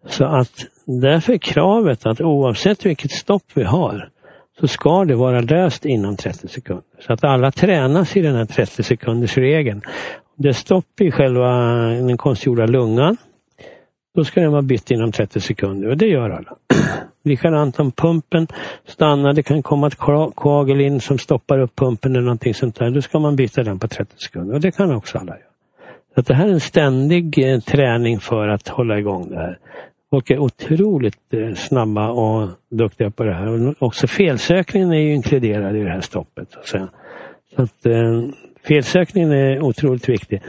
Så 0.07 0.25
att 0.25 0.67
därför 0.85 1.33
är 1.33 1.39
kravet 1.39 2.07
att 2.07 2.21
oavsett 2.21 2.87
vilket 2.87 3.11
stopp 3.11 3.45
vi 3.55 3.65
har 3.65 4.09
så 4.61 4.69
ska 4.69 5.05
det 5.05 5.15
vara 5.15 5.41
löst 5.41 5.85
inom 5.85 6.17
30 6.17 6.49
sekunder. 6.49 6.85
Så 7.01 7.13
att 7.13 7.25
alla 7.25 7.51
tränas 7.51 8.17
i 8.17 8.23
den 8.23 8.37
här 8.37 8.45
30 8.45 8.83
sekunders 8.83 9.37
regeln. 9.39 9.83
Det 10.37 10.49
är 10.49 10.53
stopp 10.53 11.01
i 11.01 11.11
själva 11.11 11.49
den 11.89 12.17
konstgjorda 12.17 12.67
lungan. 12.67 13.17
Då 14.15 14.25
ska 14.25 14.41
den 14.41 14.53
vara 14.53 14.63
bytt 14.63 14.91
inom 14.91 15.13
30 15.13 15.41
sekunder 15.41 15.89
och 15.89 15.97
det 15.97 16.07
gör 16.07 16.31
alla. 16.31 16.57
Likadant 17.25 17.81
om 17.81 17.93
pumpen 17.93 18.47
stannar, 18.87 19.33
det 19.33 19.43
kan 19.43 19.63
komma 19.63 19.87
ett 19.87 19.97
koagel 20.35 20.81
in 20.81 21.01
som 21.01 21.19
stoppar 21.19 21.59
upp 21.59 21.77
pumpen 21.77 22.13
eller 22.13 22.25
någonting 22.25 22.55
sånt 22.55 22.79
där. 22.79 22.91
Då 22.91 23.03
ska 23.03 23.19
man 23.19 23.37
byta 23.37 23.63
den 23.63 23.79
på 23.79 23.89
30 23.89 24.13
sekunder 24.17 24.55
och 24.55 24.61
det 24.61 24.71
kan 24.71 24.95
också 24.95 25.19
alla 25.19 25.33
göra. 25.33 25.49
Så 26.15 26.21
det 26.21 26.35
här 26.35 26.47
är 26.47 26.53
en 26.53 26.61
ständig 26.61 27.53
eh, 27.53 27.61
träning 27.61 28.21
för 28.21 28.49
att 28.49 28.69
hålla 28.69 28.99
igång 28.99 29.31
det 29.31 29.37
här. 29.37 29.59
Folk 30.15 30.31
är 30.31 30.39
otroligt 30.39 31.35
eh, 31.35 31.55
snabba 31.55 32.09
och 32.09 32.49
duktiga 32.71 33.11
på 33.11 33.25
det 33.25 33.35
här. 33.35 33.49
Och 33.49 33.75
också 33.79 34.07
felsökningen 34.07 34.93
är 34.93 34.99
ju 34.99 35.15
inkluderad 35.15 35.77
i 35.77 35.83
det 35.83 35.91
här 35.91 36.01
stoppet. 36.01 36.49
Så, 36.65 36.89
att, 37.57 37.87
eh, 37.87 38.23
felsökningen 38.69 39.33
är 39.33 39.63
otroligt 39.63 40.09
viktig. 40.09 40.43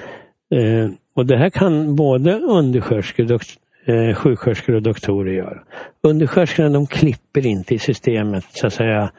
Eh, 0.55 0.89
och 1.15 1.25
det 1.25 1.37
här 1.37 1.49
kan 1.49 1.95
både 1.95 2.33
undersköterskor, 2.39 3.41
eh, 3.85 4.15
sjuksköterskor 4.15 4.75
och 4.75 4.81
doktorer 4.81 5.33
göra. 5.33 5.59
Undersköterskorna 6.03 6.69
de 6.69 6.87
klipper 6.87 7.45
inte 7.45 7.75
i 7.75 7.79
systemet 7.79 8.45
så 8.49 8.67
att 8.67 8.73
säga 8.73 9.11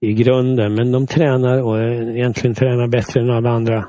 i 0.00 0.12
grunden 0.12 0.74
men 0.74 0.92
de 0.92 1.06
tränar 1.06 1.62
och 1.62 1.78
eh, 1.78 2.16
egentligen 2.16 2.54
tränar 2.54 2.86
bättre 2.86 3.20
än 3.20 3.30
alla 3.30 3.50
andra 3.50 3.84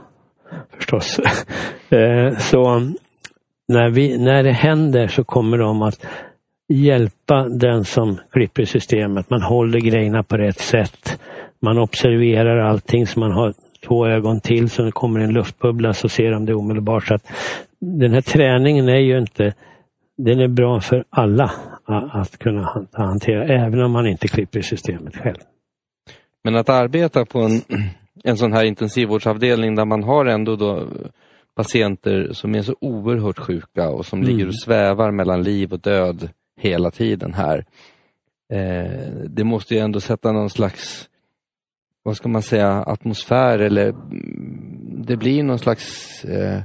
förstås. 0.78 1.20
eh, 1.90 2.38
så 2.38 2.92
när, 3.70 3.90
vi, 3.90 4.18
när 4.18 4.44
det 4.44 4.52
händer 4.52 5.08
så 5.08 5.24
kommer 5.24 5.58
de 5.58 5.82
att 5.82 6.06
hjälpa 6.70 7.50
den 7.50 7.86
som 7.86 8.18
klipper 8.32 8.66
systemet. 8.66 9.30
Man 9.30 9.42
håller 9.42 9.80
grejerna 9.80 10.24
på 10.24 10.38
rätt 10.38 10.60
sätt. 10.60 11.20
Man 11.62 11.78
observerar 11.78 12.58
allting 12.58 13.08
så 13.08 13.20
man 13.20 13.32
har 13.32 13.54
två 13.88 14.08
ögon 14.08 14.42
till 14.42 14.70
så 14.70 14.82
det 14.82 14.92
kommer 14.92 15.20
en 15.20 15.34
luftbubbla 15.34 15.94
så 15.94 16.10
ser 16.10 16.32
de 16.32 16.46
det 16.46 16.54
omedelbart. 16.54 17.08
Så 17.08 17.14
att 17.14 17.28
den 17.80 18.14
här 18.14 18.22
träningen 18.22 18.90
är 18.90 19.00
ju 19.00 19.18
inte, 19.18 19.54
den 20.18 20.40
är 20.40 20.48
bra 20.48 20.82
för 20.82 21.04
alla 21.10 21.52
att 22.12 22.40
kunna 22.40 22.88
hantera, 22.92 23.44
även 23.44 23.82
om 23.82 23.92
man 23.92 24.08
inte 24.08 24.28
klipper 24.28 24.62
systemet 24.62 25.16
själv. 25.16 25.40
Men 26.44 26.56
att 26.56 26.70
arbeta 26.70 27.26
på 27.26 27.40
en, 27.40 27.62
en 28.24 28.38
sån 28.38 28.54
här 28.54 28.64
intensivvårdsavdelning 28.64 29.76
där 29.76 29.86
man 29.86 30.04
har 30.04 30.26
ändå 30.26 30.56
då 30.56 30.88
patienter 31.60 32.30
som 32.34 32.56
är 32.56 32.62
så 32.62 32.76
oerhört 32.82 33.40
sjuka 33.40 33.90
och 33.90 34.06
som 34.06 34.20
mm. 34.20 34.32
ligger 34.32 34.48
och 34.48 34.60
svävar 34.60 35.12
mellan 35.12 35.44
liv 35.44 35.74
och 35.74 35.80
död 35.80 36.30
hela 36.60 36.92
tiden 36.92 37.34
här. 37.34 37.66
Eh, 38.54 39.24
det 39.28 39.44
måste 39.44 39.76
ju 39.76 39.80
ändå 39.80 40.00
sätta 40.00 40.32
någon 40.32 40.50
slags, 40.50 41.10
vad 42.04 42.18
ska 42.18 42.30
man 42.30 42.42
säga, 42.42 42.84
atmosfär 42.84 43.60
eller 43.60 43.90
mm, 43.90 45.04
det 45.08 45.18
blir 45.18 45.44
någon 45.44 45.60
slags 45.60 46.26
eh, 46.26 46.62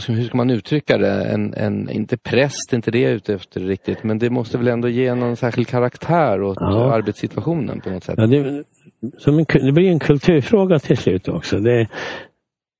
ska, 0.00 0.12
hur 0.12 0.24
ska 0.24 0.36
man 0.36 0.50
uttrycka 0.50 0.98
det? 0.98 1.24
En, 1.24 1.54
en, 1.54 1.90
inte 1.90 2.16
präst, 2.16 2.72
inte 2.72 2.90
det 2.90 3.00
jag 3.00 3.10
är 3.10 3.14
ute 3.14 3.34
efter 3.34 3.60
riktigt, 3.60 4.04
men 4.04 4.18
det 4.18 4.30
måste 4.30 4.58
väl 4.58 4.68
ändå 4.68 4.88
ge 4.88 5.14
någon 5.14 5.36
särskild 5.36 5.68
karaktär 5.68 6.42
åt 6.42 6.58
ja. 6.60 6.92
arbetssituationen 6.92 7.80
på 7.80 7.90
något 7.90 8.04
sätt? 8.04 8.14
Ja, 8.18 8.26
det, 8.26 8.36
en, 8.36 8.64
det 9.66 9.72
blir 9.72 9.90
en 9.90 9.98
kulturfråga 9.98 10.78
till 10.78 10.96
slut 10.96 11.28
också. 11.28 11.58
Det, 11.58 11.88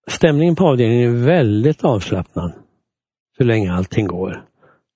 Stämningen 0.07 0.57
på 0.57 0.69
avdelningen 0.69 1.11
är 1.11 1.27
väldigt 1.27 1.85
avslappnad. 1.85 2.53
Så 3.39 3.45
länge 3.45 3.73
allting 3.73 4.07
går. 4.07 4.45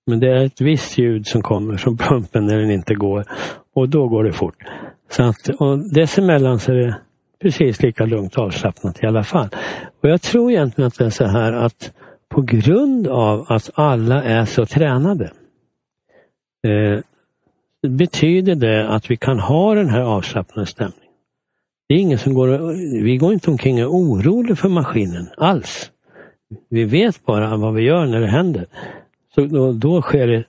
Men 0.06 0.20
det 0.20 0.28
är 0.28 0.44
ett 0.44 0.60
visst 0.60 0.98
ljud 0.98 1.26
som 1.26 1.42
kommer 1.42 1.76
från 1.76 1.96
pumpen 1.96 2.46
när 2.46 2.58
den 2.58 2.70
inte 2.70 2.94
går. 2.94 3.24
Och 3.74 3.88
då 3.88 4.08
går 4.08 4.24
det 4.24 4.32
fort. 4.32 4.64
Så 5.10 5.22
att, 5.22 5.48
och 5.48 5.94
dessemellan 5.94 6.58
så 6.58 6.72
är 6.72 6.76
det 6.76 6.96
precis 7.42 7.82
lika 7.82 8.06
lugnt 8.06 8.36
och 8.36 8.44
avslappnat 8.44 9.02
i 9.02 9.06
alla 9.06 9.24
fall. 9.24 9.48
Och 10.02 10.08
jag 10.08 10.22
tror 10.22 10.50
egentligen 10.50 10.88
att 10.88 10.98
det 10.98 11.04
är 11.04 11.10
så 11.10 11.24
här 11.24 11.52
att 11.52 11.92
på 12.28 12.42
grund 12.42 13.08
av 13.08 13.46
att 13.48 13.70
alla 13.74 14.22
är 14.22 14.44
så 14.44 14.66
tränade 14.66 15.30
eh, 16.66 17.00
betyder 17.88 18.54
det 18.54 18.88
att 18.88 19.10
vi 19.10 19.16
kan 19.16 19.38
ha 19.38 19.74
den 19.74 19.88
här 19.88 20.00
avslappnade 20.00 20.66
stämningen. 20.66 21.05
Det 21.88 21.94
är 21.94 21.98
ingen 21.98 22.18
som 22.18 22.34
går, 22.34 22.72
vi 23.02 23.16
går 23.16 23.32
inte 23.32 23.50
omkring 23.50 23.74
och 23.74 23.80
är 23.80 23.86
oroliga 23.86 24.56
för 24.56 24.68
maskinen 24.68 25.28
alls. 25.36 25.90
Vi 26.68 26.84
vet 26.84 27.24
bara 27.24 27.56
vad 27.56 27.74
vi 27.74 27.82
gör 27.82 28.06
när 28.06 28.20
det 28.20 28.26
händer. 28.26 28.66
Så 29.34 29.40
då, 29.40 29.72
då 29.72 30.02
sker 30.02 30.26
det 30.26 30.44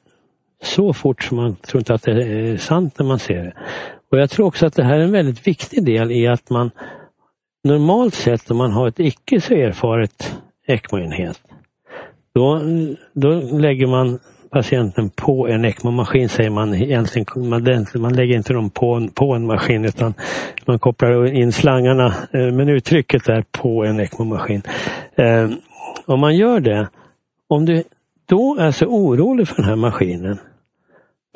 så 0.63 0.93
fort 0.93 1.23
som 1.23 1.37
man 1.37 1.55
tror 1.55 1.81
inte 1.81 1.93
att 1.93 2.03
det 2.03 2.11
är 2.11 2.57
sant 2.57 2.99
när 2.99 3.05
man 3.05 3.19
ser 3.19 3.43
det. 3.43 3.53
Och 4.11 4.19
Jag 4.19 4.29
tror 4.29 4.45
också 4.45 4.65
att 4.65 4.75
det 4.75 4.83
här 4.83 4.99
är 4.99 5.03
en 5.03 5.11
väldigt 5.11 5.47
viktig 5.47 5.85
del 5.85 6.11
i 6.11 6.27
att 6.27 6.49
man 6.49 6.71
normalt 7.63 8.13
sett 8.13 8.51
om 8.51 8.57
man 8.57 8.71
har 8.71 8.87
ett 8.87 8.99
icke 8.99 9.41
så 9.41 9.53
erfaret 9.53 10.37
ECMO-enhet 10.67 11.41
då, 12.37 12.61
då 13.13 13.29
lägger 13.57 13.87
man 13.87 14.19
patienten 14.57 15.09
på 15.09 15.47
en 15.47 15.65
ECMO-maskin 15.65 16.29
säger 16.29 16.49
man 16.49 16.73
egentligen. 16.73 17.49
Man, 17.49 17.85
man 17.95 18.13
lägger 18.13 18.35
inte 18.35 18.53
dem 18.53 18.69
på 18.69 18.93
en, 18.93 19.09
på 19.09 19.33
en 19.33 19.45
maskin 19.45 19.85
utan 19.85 20.13
man 20.65 20.79
kopplar 20.79 21.25
in 21.25 21.51
slangarna, 21.51 22.05
eh, 22.33 22.51
men 22.51 22.69
uttrycket 22.69 23.29
är 23.29 23.43
på 23.51 23.85
en 23.85 23.99
ECMO-maskin. 23.99 24.61
Eh, 25.15 25.49
om 26.05 26.19
man 26.19 26.35
gör 26.35 26.59
det, 26.59 26.89
om 27.47 27.65
du 27.65 27.83
då 28.25 28.57
är 28.59 28.71
så 28.71 28.85
orolig 28.85 29.47
för 29.47 29.55
den 29.55 29.65
här 29.65 29.75
maskinen 29.75 30.37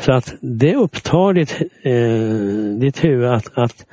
så 0.02 0.14
att 0.14 0.34
det 0.42 0.76
upptar 0.76 1.34
ditt, 1.34 1.62
eh, 1.82 2.80
ditt 2.80 3.04
huvud 3.04 3.30
att, 3.30 3.58
att 3.58 3.86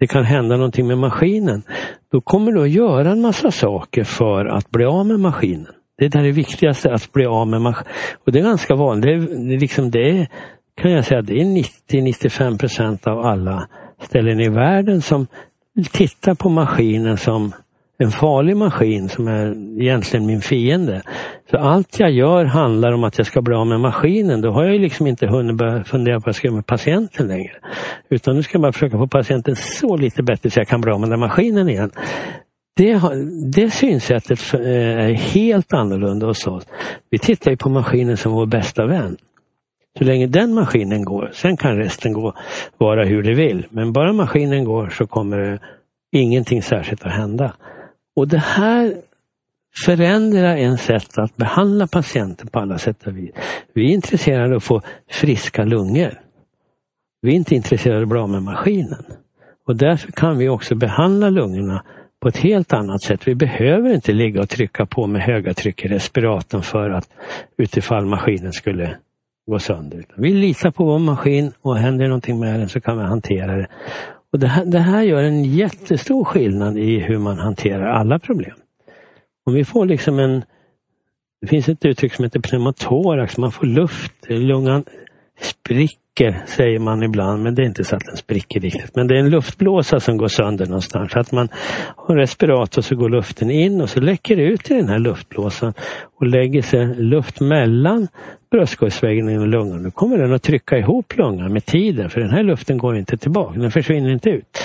det 0.00 0.06
kan 0.06 0.24
hända 0.24 0.56
någonting 0.56 0.86
med 0.86 0.98
maskinen. 0.98 1.62
Då 2.12 2.20
kommer 2.20 2.52
du 2.52 2.62
att 2.62 2.70
göra 2.70 3.10
en 3.10 3.20
massa 3.20 3.50
saker 3.50 4.04
för 4.04 4.44
att 4.44 4.70
bli 4.70 4.84
av 4.84 5.06
med 5.06 5.20
maskinen. 5.20 5.74
Det 6.00 6.14
är 6.14 6.22
det 6.22 6.32
viktigaste, 6.32 6.94
att 6.94 7.12
bli 7.12 7.26
av 7.26 7.48
med 7.48 7.60
maskin. 7.60 7.86
Och 8.26 8.32
det 8.32 8.38
är 8.38 8.42
ganska 8.42 8.74
vanligt. 8.74 9.30
Det 9.30 9.58
liksom, 9.58 9.90
det 9.90 10.28
kan 10.76 10.90
jag 10.90 11.04
säga, 11.04 11.22
det 11.22 11.40
är 11.40 11.44
90-95 11.44 12.58
procent 12.58 13.06
av 13.06 13.18
alla 13.18 13.68
ställen 14.02 14.40
i 14.40 14.48
världen 14.48 15.02
som 15.02 15.26
tittar 15.92 16.34
på 16.34 16.48
maskinen 16.48 17.16
som 17.16 17.52
en 17.98 18.10
farlig 18.10 18.56
maskin 18.56 19.08
som 19.08 19.28
är 19.28 19.54
egentligen 19.82 20.26
min 20.26 20.40
fiende. 20.40 21.02
Så 21.50 21.56
allt 21.56 22.00
jag 22.00 22.10
gör 22.10 22.44
handlar 22.44 22.92
om 22.92 23.04
att 23.04 23.18
jag 23.18 23.26
ska 23.26 23.42
bli 23.42 23.54
av 23.54 23.66
med 23.66 23.80
maskinen. 23.80 24.40
Då 24.40 24.50
har 24.50 24.64
jag 24.64 24.80
liksom 24.80 25.06
inte 25.06 25.26
hunnit 25.26 25.56
börja 25.56 25.84
fundera 25.84 26.14
på 26.14 26.20
vad 26.20 26.28
jag 26.28 26.34
ska 26.34 26.46
göra 26.46 26.56
med 26.56 26.66
patienten 26.66 27.28
längre. 27.28 27.52
Utan 28.08 28.36
nu 28.36 28.42
ska 28.42 28.54
jag 28.54 28.62
bara 28.62 28.72
försöka 28.72 28.98
få 28.98 29.06
patienten 29.06 29.56
så 29.56 29.96
lite 29.96 30.22
bättre 30.22 30.50
så 30.50 30.60
jag 30.60 30.68
kan 30.68 30.80
bli 30.80 30.92
av 30.92 31.00
med 31.00 31.10
den 31.10 31.20
maskinen 31.20 31.68
igen. 31.68 31.90
Det, 32.76 33.00
det 33.52 33.70
synsättet 33.70 34.54
eh, 34.54 34.60
är 34.60 35.12
helt 35.12 35.72
annorlunda 35.72 36.26
hos 36.26 36.46
oss. 36.46 36.66
Vi 37.10 37.18
tittar 37.18 37.50
ju 37.50 37.56
på 37.56 37.68
maskinen 37.68 38.16
som 38.16 38.32
vår 38.32 38.46
bästa 38.46 38.86
vän. 38.86 39.16
Så 39.98 40.04
länge 40.04 40.26
den 40.26 40.54
maskinen 40.54 41.04
går, 41.04 41.30
sen 41.34 41.56
kan 41.56 41.76
resten 41.76 42.12
gå, 42.12 42.34
vara 42.78 43.04
hur 43.04 43.22
det 43.22 43.34
vill. 43.34 43.66
Men 43.70 43.92
bara 43.92 44.12
maskinen 44.12 44.64
går 44.64 44.90
så 44.90 45.06
kommer 45.06 45.38
det 45.38 45.58
ingenting 46.12 46.62
särskilt 46.62 47.04
att 47.04 47.12
hända. 47.12 47.52
Och 48.16 48.28
det 48.28 48.38
här 48.38 48.94
förändrar 49.84 50.56
en 50.56 50.78
sätt 50.78 51.18
att 51.18 51.36
behandla 51.36 51.86
patienten 51.86 52.46
på 52.48 52.58
alla 52.58 52.78
sätt 52.78 53.06
och 53.06 53.16
vis. 53.16 53.30
Vi 53.72 53.84
är 53.90 53.94
intresserade 53.94 54.50
av 54.50 54.56
att 54.56 54.64
få 54.64 54.82
friska 55.10 55.64
lungor. 55.64 56.20
Vi 57.22 57.30
är 57.30 57.36
inte 57.36 57.54
intresserade 57.54 57.98
av 57.98 58.02
att 58.02 58.08
bli 58.08 58.18
av 58.18 58.30
med 58.30 58.42
maskinen. 58.42 59.04
Och 59.66 59.76
därför 59.76 60.12
kan 60.12 60.38
vi 60.38 60.48
också 60.48 60.74
behandla 60.74 61.30
lungorna 61.30 61.84
på 62.20 62.28
ett 62.28 62.36
helt 62.36 62.72
annat 62.72 63.02
sätt. 63.02 63.28
Vi 63.28 63.34
behöver 63.34 63.94
inte 63.94 64.12
ligga 64.12 64.42
och 64.42 64.48
trycka 64.48 64.86
på 64.86 65.06
med 65.06 65.22
höga 65.22 65.54
tryck 65.54 65.84
i 65.84 65.88
respiratorn 65.88 66.62
för 66.62 66.90
att 66.90 67.08
utifall 67.56 68.06
maskinen 68.06 68.52
skulle 68.52 68.96
gå 69.46 69.58
sönder. 69.58 70.04
Vi 70.16 70.32
litar 70.32 70.70
på 70.70 70.84
vår 70.84 70.98
maskin 70.98 71.52
och 71.62 71.76
händer 71.76 72.08
någonting 72.08 72.40
med 72.40 72.60
den 72.60 72.68
så 72.68 72.80
kan 72.80 72.98
vi 72.98 73.04
hantera 73.04 73.56
det. 73.56 73.66
Och 74.32 74.38
det 74.38 74.46
här, 74.46 74.64
det 74.64 74.78
här 74.78 75.02
gör 75.02 75.22
en 75.22 75.44
jättestor 75.44 76.24
skillnad 76.24 76.78
i 76.78 76.98
hur 76.98 77.18
man 77.18 77.38
hanterar 77.38 77.86
alla 77.86 78.18
problem. 78.18 78.56
Om 79.46 79.54
vi 79.54 79.64
får 79.64 79.86
liksom 79.86 80.18
en 80.18 80.44
det 81.40 81.46
finns 81.46 81.68
ett 81.68 81.84
uttryck 81.84 82.14
som 82.14 82.24
heter 82.24 82.40
pneumotorax, 82.40 83.38
man 83.38 83.52
får 83.52 83.66
luft, 83.66 84.12
lungan 84.28 84.84
spricker 85.40 85.99
säger 86.46 86.78
man 86.78 87.02
ibland, 87.02 87.42
men 87.42 87.54
det 87.54 87.62
är 87.62 87.66
inte 87.66 87.84
så 87.84 87.96
att 87.96 88.04
den 88.04 88.16
spricker 88.16 88.60
riktigt. 88.60 88.96
Men 88.96 89.06
det 89.06 89.14
är 89.14 89.18
en 89.18 89.30
luftblåsa 89.30 90.00
som 90.00 90.16
går 90.16 90.28
sönder 90.28 90.66
någonstans. 90.66 91.12
Så 91.12 91.20
att 91.20 91.32
man 91.32 91.48
har 91.96 92.16
respirator 92.16 92.82
så 92.82 92.96
går 92.96 93.08
luften 93.08 93.50
in 93.50 93.80
och 93.80 93.90
så 93.90 94.00
läcker 94.00 94.36
det 94.36 94.42
ut 94.42 94.70
i 94.70 94.74
den 94.74 94.88
här 94.88 94.98
luftblåsan 94.98 95.74
och 96.20 96.26
lägger 96.26 96.62
sig 96.62 96.94
luft 96.94 97.40
mellan 97.40 98.08
bröstkorgsväggen 98.50 99.40
och 99.40 99.48
lungan. 99.48 99.82
Då 99.82 99.90
kommer 99.90 100.18
den 100.18 100.32
att 100.32 100.42
trycka 100.42 100.78
ihop 100.78 101.16
lungan 101.16 101.52
med 101.52 101.64
tiden 101.64 102.10
för 102.10 102.20
den 102.20 102.30
här 102.30 102.42
luften 102.42 102.78
går 102.78 102.96
inte 102.96 103.16
tillbaka, 103.16 103.60
den 103.60 103.70
försvinner 103.70 104.10
inte 104.10 104.30
ut. 104.30 104.58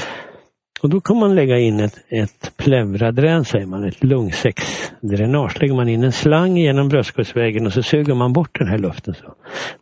Och 0.81 0.89
då 0.89 1.01
kan 1.01 1.17
man 1.17 1.35
lägga 1.35 1.59
in 1.59 1.79
ett, 1.79 1.99
ett 2.09 2.51
pleuradrän, 2.57 3.45
säger 3.45 3.65
man, 3.65 3.83
ett 3.83 4.03
lungsäcksdränage. 4.03 5.61
Lägger 5.61 5.73
man 5.73 5.89
in 5.89 6.03
en 6.03 6.11
slang 6.11 6.57
genom 6.57 6.89
bröstkorgsväggen 6.89 7.65
och 7.65 7.73
så 7.73 7.83
suger 7.83 8.13
man 8.13 8.33
bort 8.33 8.59
den 8.59 8.67
här 8.67 8.77
luften 8.77 9.13
så 9.13 9.35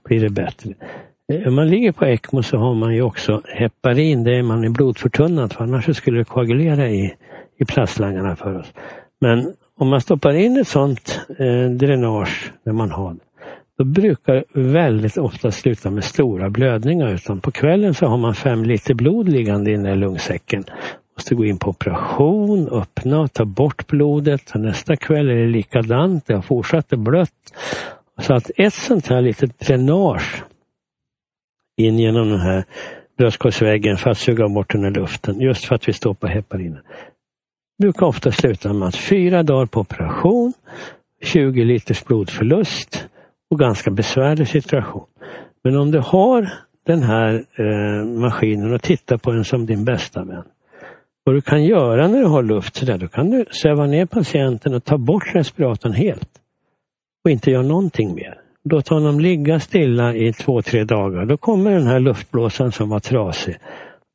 blir 0.04 0.22
det 0.22 0.30
bättre. 0.30 0.74
Om 1.46 1.56
man 1.56 1.70
ligger 1.70 1.92
på 1.92 2.06
ECMO 2.06 2.44
så 2.44 2.58
har 2.58 2.74
man 2.74 2.96
ju 2.96 3.02
också 3.02 3.42
heparin, 3.46 4.24
det 4.24 4.38
är 4.38 4.44
man 4.44 4.64
är 4.64 4.70
blodförtunnat 4.70 5.54
för 5.54 5.64
annars 5.64 5.98
skulle 5.98 6.18
det 6.18 6.26
koagulera 6.26 6.90
i, 6.90 7.14
i 7.60 7.66
plastslangarna 7.66 8.36
för 8.36 8.60
oss. 8.60 8.74
Men 9.22 9.54
om 9.78 9.88
man 9.88 10.02
stoppar 10.02 10.34
in 10.34 10.58
ett 10.58 10.68
sånt 10.68 11.20
eh, 11.40 11.70
dränage 11.70 12.52
när 12.64 12.74
man 12.74 12.92
har 12.92 13.14
det, 13.14 13.20
då 13.78 13.84
brukar 13.84 14.44
väldigt 14.54 15.18
ofta 15.18 15.52
sluta 15.52 15.90
med 15.92 16.04
stora 16.04 16.50
blödningar 16.50 17.14
utan 17.14 17.40
på 17.40 17.52
kvällen 17.52 17.94
så 17.94 18.06
har 18.06 18.18
man 18.18 18.36
fem 18.36 18.64
liter 18.64 18.94
blod 18.94 19.30
liggande 19.30 19.72
i 19.72 19.74
den 19.74 19.84
där 19.84 19.96
lungsäcken. 19.96 20.64
Måste 21.18 21.36
gå 21.36 21.46
in 21.46 21.58
på 21.58 21.70
operation, 21.70 22.70
öppna 22.70 23.20
och 23.20 23.34
ta 23.34 23.46
bort 23.46 23.88
blodet. 23.88 24.56
Nästa 24.56 24.96
kväll 24.96 25.30
är 25.30 25.36
det 25.36 25.48
likadant, 25.48 26.28
det 26.28 26.34
har 26.34 26.42
fortsatt 26.42 26.90
blött. 26.90 27.54
Så 28.22 28.34
att 28.34 28.52
ett 28.56 28.74
sånt 28.74 29.08
här 29.08 29.22
litet 29.22 29.60
dränage 29.60 30.44
in 31.78 32.00
genom 32.00 32.30
den 32.30 32.40
här 32.40 32.64
bröstkorgsväggen 33.18 33.98
för 33.98 34.10
att 34.10 34.18
suga 34.18 34.50
bort 34.50 34.72
den 34.72 34.84
här 34.84 34.92
luften, 34.92 35.42
just 35.42 35.66
för 35.66 35.76
att 35.76 35.88
vi 35.88 35.94
stoppar 35.94 36.28
heparinen. 36.28 36.82
Brukar 37.82 38.06
ofta 38.06 38.32
sluta 38.32 38.74
med 38.74 38.88
att 38.88 38.96
fyra 38.96 39.44
dagar 39.44 39.66
på 39.66 39.80
operation, 39.80 40.54
20 41.22 41.64
liters 41.64 42.06
blodförlust, 42.06 43.08
och 43.54 43.60
ganska 43.60 43.92
besvärlig 43.92 44.48
situation. 44.48 45.06
Men 45.64 45.78
om 45.78 45.92
du 45.92 46.00
har 46.00 46.50
den 46.86 47.04
här 47.04 47.46
eh, 47.56 48.06
maskinen 48.06 48.74
och 48.74 48.82
tittar 48.82 49.18
på 49.18 49.32
den 49.32 49.46
som 49.46 49.66
din 49.66 49.86
bästa 49.86 50.24
vän. 50.24 50.44
Vad 51.24 51.36
du 51.36 51.42
kan 51.42 51.64
göra 51.64 52.08
när 52.08 52.20
du 52.20 52.26
har 52.26 52.44
luft 52.44 52.76
sådär, 52.76 52.98
då 52.98 53.08
kan 53.08 53.30
du 53.30 53.46
söva 53.52 53.86
ner 53.86 54.06
patienten 54.06 54.74
och 54.74 54.84
ta 54.84 54.98
bort 54.98 55.36
respiratorn 55.36 55.94
helt. 55.94 56.30
Och 57.24 57.32
inte 57.32 57.52
göra 57.52 57.64
någonting 57.64 58.16
mer. 58.16 58.43
Låt 58.70 58.88
honom 58.88 59.20
ligga 59.20 59.60
stilla 59.60 60.16
i 60.16 60.34
två, 60.34 60.62
tre 60.62 60.84
dagar. 60.84 61.26
Då 61.26 61.38
kommer 61.38 61.72
den 61.72 61.88
här 61.88 62.00
luftblåsan 62.00 62.72
som 62.72 62.90
var 62.90 63.00
trasig, 63.00 63.58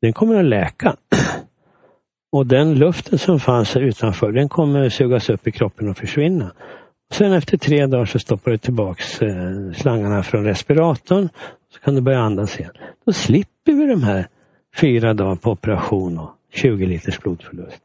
den 0.02 0.12
kommer 0.12 0.34
att 0.34 0.44
läka. 0.44 0.96
Och 2.32 2.46
den 2.46 2.74
luften 2.74 3.18
som 3.18 3.40
fanns 3.40 3.76
utanför, 3.76 4.32
den 4.32 4.48
kommer 4.48 4.87
att 4.87 4.92
sugas 4.92 5.30
upp 5.30 5.46
i 5.46 5.52
kroppen 5.52 5.88
och 5.88 5.96
försvinna. 5.96 6.52
Sen 7.12 7.32
efter 7.32 7.56
tre 7.56 7.87
dagar 7.87 8.04
så 8.04 8.18
stoppar 8.18 8.50
du 8.50 8.58
tillbaks 8.58 9.22
eh, 9.22 9.72
slangarna 9.76 10.22
från 10.22 10.44
respiratorn. 10.44 11.28
Så 11.74 11.80
kan 11.80 11.94
du 11.94 12.00
börja 12.00 12.20
andas 12.20 12.61
igen. 12.61 12.72
Då 13.06 13.12
slipper 13.12 13.72
vi 13.72 13.87
de 13.87 14.02
här 14.02 14.28
fyra 14.80 15.14
dagar 15.14 15.37
på 15.37 15.50
operation 15.50 16.18
och 16.18 16.30
20 16.54 16.87
liters 16.87 17.18
blodförlust. 17.18 17.82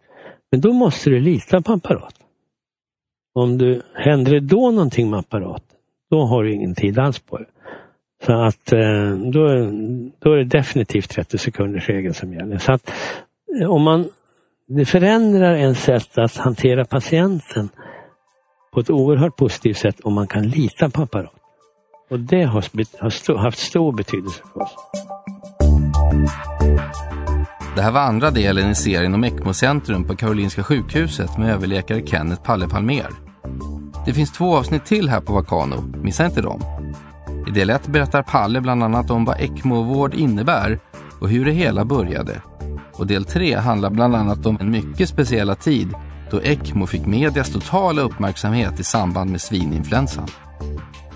Men 0.52 0.62
då 0.62 0.74
måste 0.74 1.10
du 1.10 1.20
lita 1.20 1.62
på 1.62 1.74
apparaten. 1.74 2.26
Om 3.36 3.58
du 3.58 3.82
händer 3.94 4.32
det 4.32 4.40
då 4.40 4.72
någonting 4.72 5.10
med 5.10 5.20
apparaten, 5.20 5.73
då 6.14 6.26
har 6.26 6.44
du 6.44 6.54
ingen 6.54 6.76
tid 6.76 7.00
alls 7.00 7.20
på 7.20 7.38
det. 7.38 7.46
Så 8.26 8.34
att 8.34 8.72
eh, 8.72 9.12
då, 9.34 9.48
då 10.20 10.34
är 10.34 10.38
det 10.38 10.44
definitivt 10.44 11.10
30 11.10 11.38
sekunders 11.38 11.90
regel 11.90 12.14
som 12.14 12.34
gäller. 12.34 12.58
Så 12.58 12.72
att 12.72 12.92
eh, 13.62 13.72
om 13.72 13.82
man 13.82 14.10
det 14.68 14.86
förändrar 14.86 15.56
en 15.56 15.76
sätt 15.76 16.18
att 16.18 16.38
hantera 16.38 16.86
patienten 16.86 17.70
på 18.74 18.80
ett 18.80 18.90
oerhört 18.90 19.36
positivt 19.36 19.78
sätt 19.78 20.00
om 20.00 20.14
man 20.14 20.28
kan 20.28 20.44
lita 20.48 20.90
på 20.90 21.02
apparaten. 21.02 21.40
Och 22.10 22.20
det 22.20 22.44
har, 22.44 22.64
har 23.02 23.38
haft 23.38 23.60
stor 23.60 23.92
betydelse 23.92 24.42
för 24.54 24.62
oss. 24.62 24.76
Det 27.76 27.82
här 27.82 27.92
var 27.92 28.02
andra 28.02 28.32
delen 28.32 28.70
i 28.70 28.76
serien 28.76 29.14
om 29.14 29.24
ECMO-centrum 29.24 30.08
på 30.08 30.16
Karolinska 30.16 30.64
sjukhuset 30.64 31.38
med 31.38 31.54
överläkare 31.54 32.06
Kenneth 32.06 32.44
Palle 32.44 32.68
Palmer. 32.68 33.33
Det 34.06 34.14
finns 34.14 34.32
två 34.32 34.56
avsnitt 34.56 34.86
till 34.86 35.10
här 35.10 35.22
på 35.22 35.34
Vakano, 35.34 35.82
missa 36.04 36.26
inte 36.26 36.42
dem. 36.42 36.62
I 37.48 37.52
del 37.52 37.70
1 37.70 37.88
berättar 37.88 38.24
Palle 38.24 38.62
bland 38.62 38.84
annat 38.84 39.12
om 39.12 39.26
vad 39.26 39.40
ECMO-vård 39.40 40.14
innebär 40.14 40.80
och 41.20 41.30
hur 41.30 41.46
det 41.46 41.52
hela 41.52 41.86
började. 41.86 42.42
Och 42.94 43.08
del 43.08 43.26
3 43.26 43.56
handlar 43.56 43.90
bland 43.90 44.16
annat 44.16 44.46
om 44.46 44.58
en 44.62 44.72
mycket 44.72 45.10
speciella 45.10 45.56
tid 45.56 45.94
då 46.32 46.42
ECMO 46.42 46.88
fick 46.88 47.06
medias 47.06 47.54
totala 47.54 48.02
uppmärksamhet 48.02 48.80
i 48.80 48.84
samband 48.84 49.32
med 49.32 49.42
svininfluensan. 49.42 50.28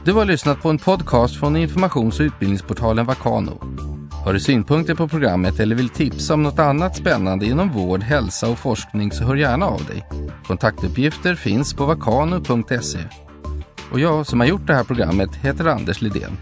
Du 0.03 0.13
har 0.13 0.25
lyssnat 0.25 0.61
på 0.61 0.69
en 0.69 0.77
podcast 0.77 1.39
från 1.39 1.55
informations 1.55 2.19
och 2.19 2.23
utbildningsportalen 2.23 3.05
Vakano. 3.05 3.59
Har 4.27 4.33
du 4.33 4.39
synpunkter 4.39 4.95
på 4.95 5.07
programmet 5.07 5.59
eller 5.59 5.75
vill 5.75 5.89
tipsa 5.89 6.33
om 6.33 6.43
något 6.43 6.59
annat 6.59 6.95
spännande 6.95 7.45
inom 7.45 7.69
vård, 7.69 8.03
hälsa 8.03 8.49
och 8.49 8.59
forskning 8.59 9.11
så 9.11 9.23
hör 9.23 9.35
gärna 9.35 9.65
av 9.65 9.85
dig. 9.85 10.05
Kontaktuppgifter 10.47 11.35
finns 11.35 11.73
på 11.73 11.85
vakano.se. 11.85 12.99
Och 13.91 13.99
jag 13.99 14.25
som 14.25 14.39
har 14.39 14.47
gjort 14.47 14.67
det 14.67 14.73
här 14.73 14.83
programmet 14.83 15.35
heter 15.35 15.65
Anders 15.65 16.01
Lidén. 16.01 16.37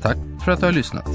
Tack 0.00 0.16
för 0.44 0.52
att 0.52 0.60
du 0.60 0.66
har 0.66 0.72
lyssnat. 0.72 1.08